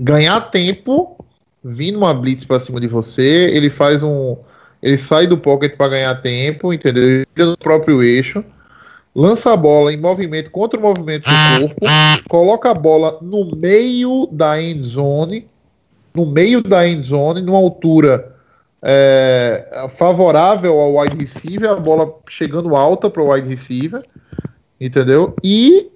ganhar 0.00 0.40
tempo, 0.50 1.24
vindo 1.62 1.98
uma 1.98 2.12
blitz 2.12 2.44
pra 2.44 2.58
cima 2.58 2.80
de 2.80 2.88
você, 2.88 3.48
ele 3.52 3.70
faz 3.70 4.02
um. 4.02 4.36
Ele 4.82 4.96
sai 4.96 5.28
do 5.28 5.38
pocket 5.38 5.76
para 5.76 5.88
ganhar 5.90 6.14
tempo, 6.20 6.72
entendeu? 6.72 7.04
Ele 7.04 7.26
tira 7.32 7.46
do 7.50 7.56
próprio 7.58 8.02
eixo, 8.02 8.44
lança 9.14 9.52
a 9.52 9.56
bola 9.56 9.92
em 9.92 10.00
movimento 10.00 10.50
contra 10.50 10.78
o 10.78 10.82
movimento 10.82 11.24
do 11.24 11.68
corpo, 11.68 11.86
coloca 12.28 12.70
a 12.70 12.74
bola 12.74 13.18
no 13.20 13.54
meio 13.56 14.28
da 14.30 14.60
end 14.60 14.80
zone, 14.80 15.46
no 16.14 16.26
meio 16.26 16.62
da 16.62 16.86
end 16.86 17.02
zone, 17.02 17.40
numa 17.40 17.58
altura 17.58 18.34
é, 18.82 19.86
favorável 19.90 20.78
ao 20.78 20.96
wide 20.96 21.16
receiver, 21.16 21.70
a 21.70 21.76
bola 21.76 22.14
chegando 22.28 22.74
alta 22.74 23.08
para 23.08 23.22
o 23.22 23.32
wide 23.32 23.48
receiver, 23.48 24.02
entendeu? 24.80 25.34
E 25.42 25.90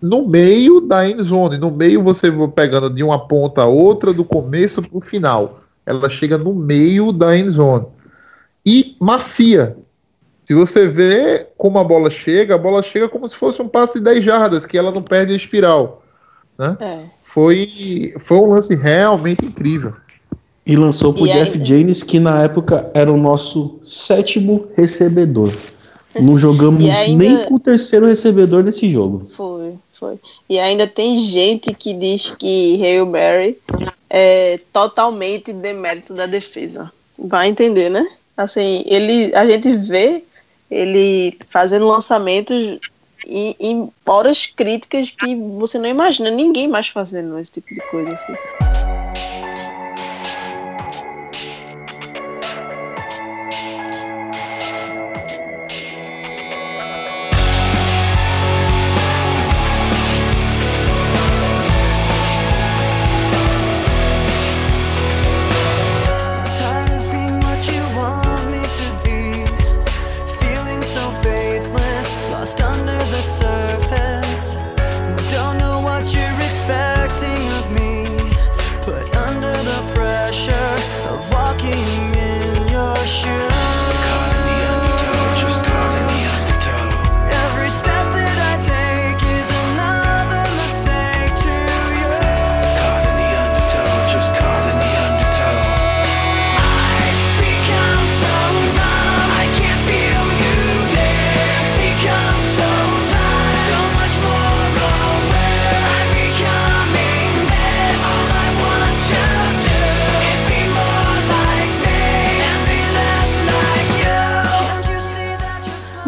no 0.00 0.26
meio 0.26 0.80
da 0.80 1.08
end 1.08 1.22
zone, 1.22 1.58
no 1.58 1.70
meio 1.70 2.02
você 2.02 2.30
vai 2.30 2.48
pegando 2.48 2.88
de 2.88 3.02
uma 3.02 3.26
ponta 3.26 3.62
a 3.62 3.66
outra, 3.66 4.12
do 4.12 4.24
começo 4.24 4.80
para 4.80 4.96
o 4.96 5.00
final. 5.00 5.60
Ela 5.84 6.08
chega 6.08 6.38
no 6.38 6.54
meio 6.54 7.12
da 7.12 7.36
end 7.36 7.50
zone. 7.50 7.86
E 8.64 8.96
macia. 8.98 9.76
Se 10.50 10.54
você 10.54 10.88
vê 10.88 11.46
como 11.56 11.78
a 11.78 11.84
bola 11.84 12.10
chega, 12.10 12.56
a 12.56 12.58
bola 12.58 12.82
chega 12.82 13.08
como 13.08 13.28
se 13.28 13.36
fosse 13.36 13.62
um 13.62 13.68
passe 13.68 14.00
de 14.00 14.04
10 14.04 14.24
jardas, 14.24 14.66
que 14.66 14.76
ela 14.76 14.90
não 14.90 15.00
perde 15.00 15.32
a 15.32 15.36
espiral. 15.36 16.02
Né? 16.58 16.76
É. 16.80 16.98
Foi, 17.22 18.12
foi 18.18 18.36
um 18.36 18.50
lance 18.50 18.74
realmente 18.74 19.46
incrível. 19.46 19.92
E 20.66 20.74
lançou 20.74 21.14
pro 21.14 21.24
E 21.24 21.30
Jeff 21.30 21.56
aí? 21.56 21.64
James, 21.64 22.02
que 22.02 22.18
na 22.18 22.42
época 22.42 22.90
era 22.94 23.12
o 23.12 23.16
nosso 23.16 23.78
sétimo 23.84 24.66
recebedor. 24.76 25.52
Não 26.20 26.34
jogamos 26.36 26.84
ainda- 26.84 27.22
nem 27.22 27.44
com 27.44 27.54
o 27.54 27.60
terceiro 27.60 28.06
recebedor 28.06 28.64
nesse 28.64 28.90
jogo. 28.90 29.24
Foi, 29.26 29.74
foi. 29.92 30.18
E 30.48 30.58
ainda 30.58 30.84
tem 30.84 31.16
gente 31.16 31.72
que 31.72 31.94
diz 31.94 32.34
que 32.36 32.84
Hail 32.84 33.06
Mary 33.06 33.56
é 34.10 34.58
totalmente 34.72 35.52
demérito 35.52 36.12
da 36.12 36.26
defesa. 36.26 36.90
Vai 37.16 37.46
entender, 37.46 37.88
né? 37.88 38.04
Assim, 38.36 38.82
ele, 38.86 39.32
a 39.32 39.46
gente 39.46 39.70
vê 39.76 40.24
ele 40.70 41.36
fazendo 41.48 41.88
lançamentos 41.88 42.78
em, 43.26 43.56
em 43.58 43.92
horas 44.06 44.46
críticas 44.46 45.10
que 45.10 45.34
você 45.34 45.78
não 45.78 45.88
imagina 45.88 46.30
ninguém 46.30 46.68
mais 46.68 46.88
fazendo 46.88 47.38
esse 47.38 47.52
tipo 47.52 47.74
de 47.74 47.80
coisa 47.82 48.12
assim. 48.12 48.69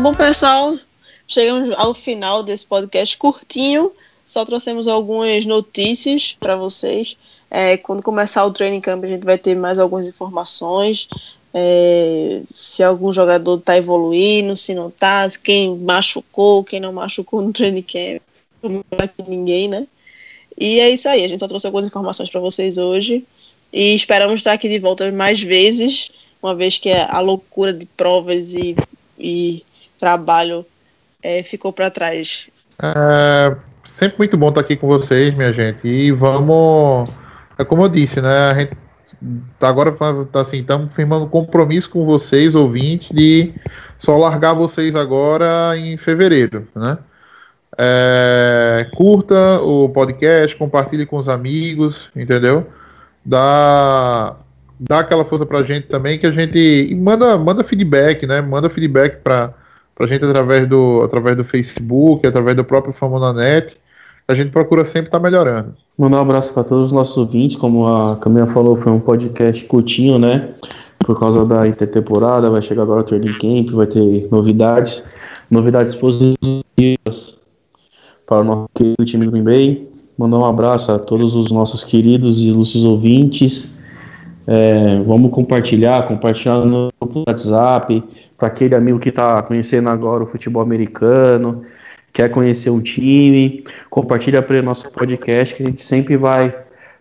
Bom, 0.02 0.16
pessoal, 0.16 0.76
chegamos 1.28 1.72
ao 1.78 1.94
final 1.94 2.42
desse 2.42 2.66
podcast 2.66 3.16
curtinho. 3.16 3.92
Só 4.26 4.44
trouxemos 4.44 4.88
algumas 4.88 5.46
notícias 5.46 6.36
para 6.40 6.56
vocês. 6.56 7.16
É, 7.48 7.76
quando 7.76 8.02
começar 8.02 8.44
o 8.44 8.50
training 8.50 8.80
camp, 8.80 9.04
a 9.04 9.06
gente 9.06 9.24
vai 9.24 9.38
ter 9.38 9.54
mais 9.54 9.78
algumas 9.78 10.08
informações. 10.08 11.06
É, 11.54 12.42
se 12.50 12.82
algum 12.82 13.12
jogador 13.12 13.60
está 13.60 13.76
evoluindo, 13.76 14.56
se 14.56 14.74
não 14.74 14.88
está, 14.88 15.28
quem 15.40 15.78
machucou, 15.78 16.64
quem 16.64 16.80
não 16.80 16.92
machucou 16.92 17.40
no 17.40 17.52
training 17.52 17.82
camp. 17.82 18.22
Não 18.60 18.82
ninguém, 19.28 19.68
né? 19.68 19.86
E 20.58 20.80
é 20.80 20.90
isso 20.90 21.08
aí. 21.08 21.24
A 21.24 21.28
gente 21.28 21.38
só 21.38 21.46
trouxe 21.46 21.66
algumas 21.66 21.86
informações 21.86 22.28
para 22.28 22.40
vocês 22.40 22.76
hoje. 22.76 23.24
E 23.72 23.94
esperamos 23.94 24.40
estar 24.40 24.52
aqui 24.52 24.68
de 24.68 24.80
volta 24.80 25.12
mais 25.12 25.40
vezes, 25.40 26.10
uma 26.42 26.56
vez 26.56 26.76
que 26.76 26.90
a 26.90 27.20
loucura 27.20 27.72
de 27.72 27.86
provas 27.86 28.52
e, 28.52 28.74
e 29.16 29.62
trabalho 30.02 30.66
é, 31.22 31.44
ficou 31.44 31.72
para 31.72 31.88
trás. 31.88 32.50
É, 32.82 33.54
sempre 33.84 34.18
muito 34.18 34.36
bom 34.36 34.48
estar 34.48 34.60
aqui 34.60 34.74
com 34.74 34.88
vocês, 34.88 35.32
minha 35.32 35.52
gente. 35.52 35.86
E 35.86 36.10
vamos. 36.10 37.08
É 37.56 37.64
como 37.64 37.84
eu 37.84 37.88
disse, 37.88 38.20
né? 38.20 38.50
A 38.50 38.54
gente 38.54 38.76
agora 39.60 39.92
tá 40.32 40.40
assim, 40.40 40.58
estamos 40.58 40.92
firmando 40.92 41.28
compromisso 41.28 41.88
com 41.88 42.04
vocês, 42.04 42.56
ouvintes, 42.56 43.14
de 43.14 43.54
só 43.96 44.18
largar 44.18 44.54
vocês 44.54 44.96
agora 44.96 45.78
em 45.78 45.96
fevereiro, 45.96 46.66
né? 46.74 46.98
É, 47.78 48.90
curta 48.96 49.60
o 49.60 49.88
podcast, 49.88 50.56
compartilhe 50.56 51.06
com 51.06 51.16
os 51.16 51.28
amigos, 51.28 52.10
entendeu? 52.16 52.66
Dá, 53.24 54.34
dá 54.80 54.98
aquela 54.98 55.24
força 55.24 55.46
pra 55.46 55.62
gente 55.62 55.86
também, 55.86 56.18
que 56.18 56.26
a 56.26 56.32
gente. 56.32 56.92
Manda, 56.96 57.38
manda 57.38 57.62
feedback, 57.62 58.26
né? 58.26 58.40
Manda 58.40 58.68
feedback 58.68 59.22
pra, 59.22 59.54
pra 59.94 60.07
gente 60.07 60.24
através 60.24 60.68
do, 60.68 61.02
através 61.02 61.37
do 61.37 61.44
Facebook, 61.44 62.26
através 62.26 62.57
do 62.57 62.64
próprio 62.64 62.92
Famona 62.92 63.33
Net. 63.33 63.76
A 64.26 64.35
gente 64.35 64.50
procura 64.50 64.85
sempre 64.85 65.09
estar 65.09 65.18
melhorando. 65.18 65.74
Mandar 65.98 66.18
um 66.18 66.22
abraço 66.22 66.55
para 66.55 66.64
todos 66.64 66.87
os 66.87 66.92
nossos 66.92 67.16
ouvintes. 67.18 67.57
Como 67.57 67.87
a 67.87 68.16
Camila 68.16 68.46
falou, 68.46 68.76
foi 68.76 68.92
um 68.92 69.00
podcast 69.00 69.64
curtinho, 69.64 70.18
né? 70.18 70.50
Por 71.00 71.18
causa 71.18 71.44
da 71.44 71.66
intertemporada, 71.66 72.48
vai 72.48 72.62
chegar 72.62 72.83
agora 72.83 73.00
o 73.00 73.05
Training 73.05 73.33
Camp, 73.33 73.74
vai 73.74 73.87
ter 73.87 74.28
novidades, 74.31 75.05
novidades 75.50 75.94
positivas 75.94 77.38
para 78.24 78.40
o 78.40 78.44
nosso 78.44 78.68
querido 78.74 79.05
time 79.05 79.26
do 79.26 79.33
Green 79.33 79.42
Bay. 79.42 79.88
Mandar 80.16 80.38
um 80.38 80.46
abraço 80.46 80.92
a 80.92 80.98
todos 80.98 81.35
os 81.35 81.50
nossos 81.50 81.85
queridos 81.85 82.40
e 82.42 82.48
ilustres 82.48 82.85
ouvintes. 82.85 83.76
É, 84.46 85.02
vamos 85.05 85.31
compartilhar, 85.33 86.07
compartilhar 86.07 86.64
no 86.64 86.88
WhatsApp, 87.26 88.02
para 88.42 88.48
aquele 88.48 88.74
amigo 88.74 88.98
que 88.98 89.11
está 89.11 89.40
conhecendo 89.44 89.88
agora 89.88 90.24
o 90.24 90.26
futebol 90.26 90.61
americano, 90.61 91.62
quer 92.12 92.28
conhecer 92.28 92.70
um 92.70 92.81
time, 92.81 93.62
compartilha 93.88 94.42
para 94.42 94.59
o 94.59 94.62
nosso 94.64 94.90
podcast, 94.90 95.55
que 95.55 95.62
a 95.62 95.66
gente 95.66 95.81
sempre 95.81 96.16
vai 96.16 96.52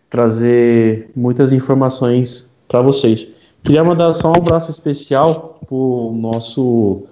trazer 0.07 1.09
muitas 1.15 1.51
informações 1.51 2.55
para 2.67 2.79
vocês. 2.83 3.27
Queria 3.63 3.83
mandar 3.83 4.13
só 4.13 4.29
um 4.29 4.35
abraço 4.35 4.69
especial 4.69 5.59
pro 5.67 6.13
nosso 6.15 7.07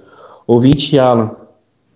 ouvinte 0.46 1.00
Alan, 1.00 1.32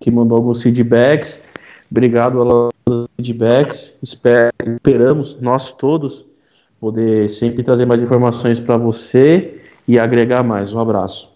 que 0.00 0.10
mandou 0.10 0.36
alguns 0.36 0.60
feedbacks. 0.60 1.40
Obrigado, 1.88 2.40
Alan, 2.40 2.70
pelos 2.84 3.06
feedbacks. 3.14 3.96
Esper- 4.02 4.50
Esperamos, 4.60 5.40
nós 5.40 5.70
todos, 5.70 6.26
poder 6.80 7.30
sempre 7.30 7.62
trazer 7.62 7.86
mais 7.86 8.02
informações 8.02 8.58
para 8.58 8.76
você 8.76 9.62
e 9.86 10.00
agregar 10.00 10.42
mais. 10.42 10.72
Um 10.72 10.80
abraço. 10.80 11.33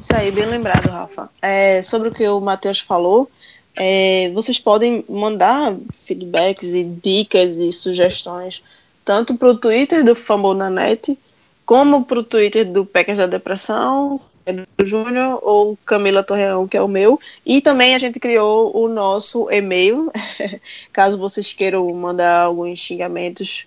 Isso 0.00 0.14
aí, 0.14 0.30
bem 0.30 0.46
lembrado, 0.46 0.88
Rafa. 0.88 1.30
É, 1.40 1.82
sobre 1.82 2.08
o 2.08 2.12
que 2.12 2.26
o 2.26 2.40
Matheus 2.40 2.80
falou, 2.80 3.30
é, 3.76 4.30
vocês 4.34 4.58
podem 4.58 5.04
mandar 5.08 5.74
feedbacks 5.92 6.70
e 6.70 6.84
dicas 6.84 7.56
e 7.56 7.70
sugestões 7.72 8.62
tanto 9.04 9.36
para 9.36 9.48
o 9.48 9.56
Twitter 9.56 10.04
do 10.04 10.14
Fumble 10.14 10.54
na 10.54 10.70
Net, 10.70 11.18
como 11.64 12.04
para 12.04 12.20
o 12.20 12.24
Twitter 12.24 12.70
do 12.70 12.84
Packers 12.84 13.18
da 13.18 13.26
Depressão, 13.26 14.20
é 14.44 14.52
do 14.52 14.66
Júnior, 14.84 15.38
ou 15.42 15.78
Camila 15.84 16.22
Torreão, 16.22 16.66
que 16.66 16.76
é 16.76 16.82
o 16.82 16.88
meu. 16.88 17.18
E 17.46 17.60
também 17.60 17.94
a 17.94 17.98
gente 17.98 18.18
criou 18.18 18.76
o 18.76 18.88
nosso 18.88 19.48
e-mail, 19.50 20.10
caso 20.92 21.18
vocês 21.18 21.52
queiram 21.52 21.92
mandar 21.94 22.42
alguns 22.42 22.78
xingamentos 22.78 23.66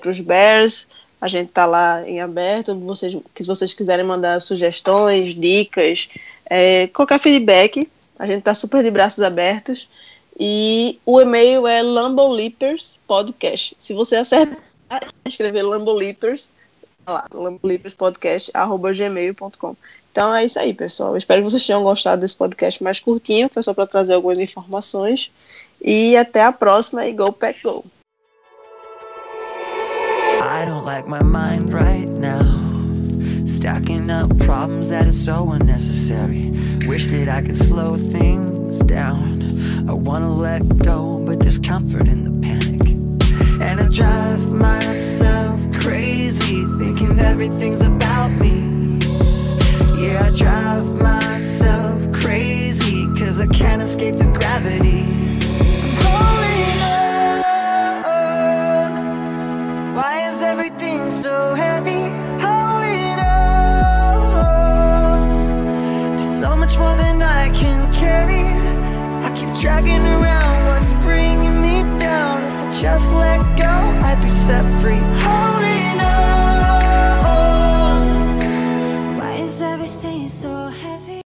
para 0.00 0.10
os 0.10 0.20
Bears. 0.20 0.88
A 1.26 1.28
gente 1.28 1.50
tá 1.50 1.66
lá 1.66 2.08
em 2.08 2.20
aberto. 2.20 2.78
Vocês, 2.78 3.16
que 3.34 3.42
se 3.42 3.48
vocês 3.48 3.74
quiserem 3.74 4.04
mandar 4.04 4.40
sugestões, 4.40 5.34
dicas, 5.34 6.08
é, 6.48 6.86
qualquer 6.86 7.18
feedback, 7.18 7.90
a 8.16 8.28
gente 8.28 8.42
tá 8.42 8.54
super 8.54 8.80
de 8.80 8.92
braços 8.92 9.20
abertos. 9.20 9.88
E 10.38 11.00
o 11.04 11.20
e-mail 11.20 11.66
é 11.66 11.82
Lambolipers 11.82 13.00
Podcast. 13.08 13.74
Se 13.76 13.92
você 13.92 14.14
acertar, 14.14 14.62
escrever 15.26 15.62
Lambolipers, 15.62 16.48
tá 17.04 17.12
lá, 17.12 17.26
lambolipers.podcast@gmail.com. 17.34 19.76
Então 20.12 20.32
é 20.32 20.44
isso 20.44 20.60
aí, 20.60 20.72
pessoal. 20.72 21.16
Espero 21.16 21.42
que 21.42 21.50
vocês 21.50 21.66
tenham 21.66 21.82
gostado 21.82 22.20
desse 22.20 22.36
podcast 22.36 22.80
mais 22.84 23.00
curtinho. 23.00 23.48
Foi 23.48 23.64
só 23.64 23.74
para 23.74 23.88
trazer 23.88 24.14
algumas 24.14 24.38
informações. 24.38 25.32
E 25.82 26.16
até 26.16 26.44
a 26.44 26.52
próxima 26.52 27.04
e 27.04 27.12
Go 27.12 27.32
Pack 27.32 27.60
Go! 27.64 27.84
I 30.56 30.64
don't 30.64 30.86
like 30.86 31.06
my 31.06 31.22
mind 31.22 31.70
right 31.70 32.08
now. 32.08 32.40
Stacking 33.44 34.08
up 34.08 34.38
problems 34.38 34.88
that 34.88 35.06
are 35.06 35.12
so 35.12 35.50
unnecessary. 35.50 36.50
Wish 36.86 37.08
that 37.08 37.28
I 37.28 37.42
could 37.42 37.58
slow 37.58 37.96
things 37.96 38.78
down. 38.78 39.42
I 39.86 39.92
wanna 39.92 40.32
let 40.32 40.66
go, 40.78 41.22
but 41.26 41.40
there's 41.40 41.58
comfort 41.58 42.08
in 42.08 42.24
the 42.24 42.30
panic. 42.40 42.80
And 43.60 43.80
I 43.82 43.88
drive 43.88 44.50
myself 44.50 45.60
crazy, 45.74 46.64
thinking 46.78 47.18
everything's 47.18 47.82
about 47.82 48.28
me. 48.28 48.98
Yeah, 50.00 50.24
I 50.24 50.30
drive 50.30 50.86
myself 50.98 52.00
crazy, 52.14 53.06
cause 53.18 53.40
I 53.40 53.46
can't 53.48 53.82
escape 53.82 54.16
the 54.16 54.24
gravity. 54.24 55.02
I'm 55.02 55.96
holding 56.02 56.80
on. 56.82 57.14
Why 59.94 60.25
is 60.56 60.66
everything 60.66 61.10
so 61.10 61.54
heavy? 61.54 62.10
Holding 62.40 63.18
on 64.34 66.18
so 66.40 66.56
much 66.56 66.78
more 66.78 66.94
than 66.94 67.22
I 67.22 67.50
can 67.50 67.92
carry. 67.92 68.44
I 69.24 69.30
keep 69.34 69.52
dragging 69.60 70.06
around 70.06 70.66
what's 70.66 70.92
bringing 71.04 71.60
me 71.60 71.82
down. 71.98 72.42
If 72.42 72.52
I 72.52 72.70
just 72.80 73.12
let 73.12 73.38
go, 73.56 73.74
I'd 74.06 74.20
be 74.22 74.30
set 74.30 74.64
free. 74.80 75.55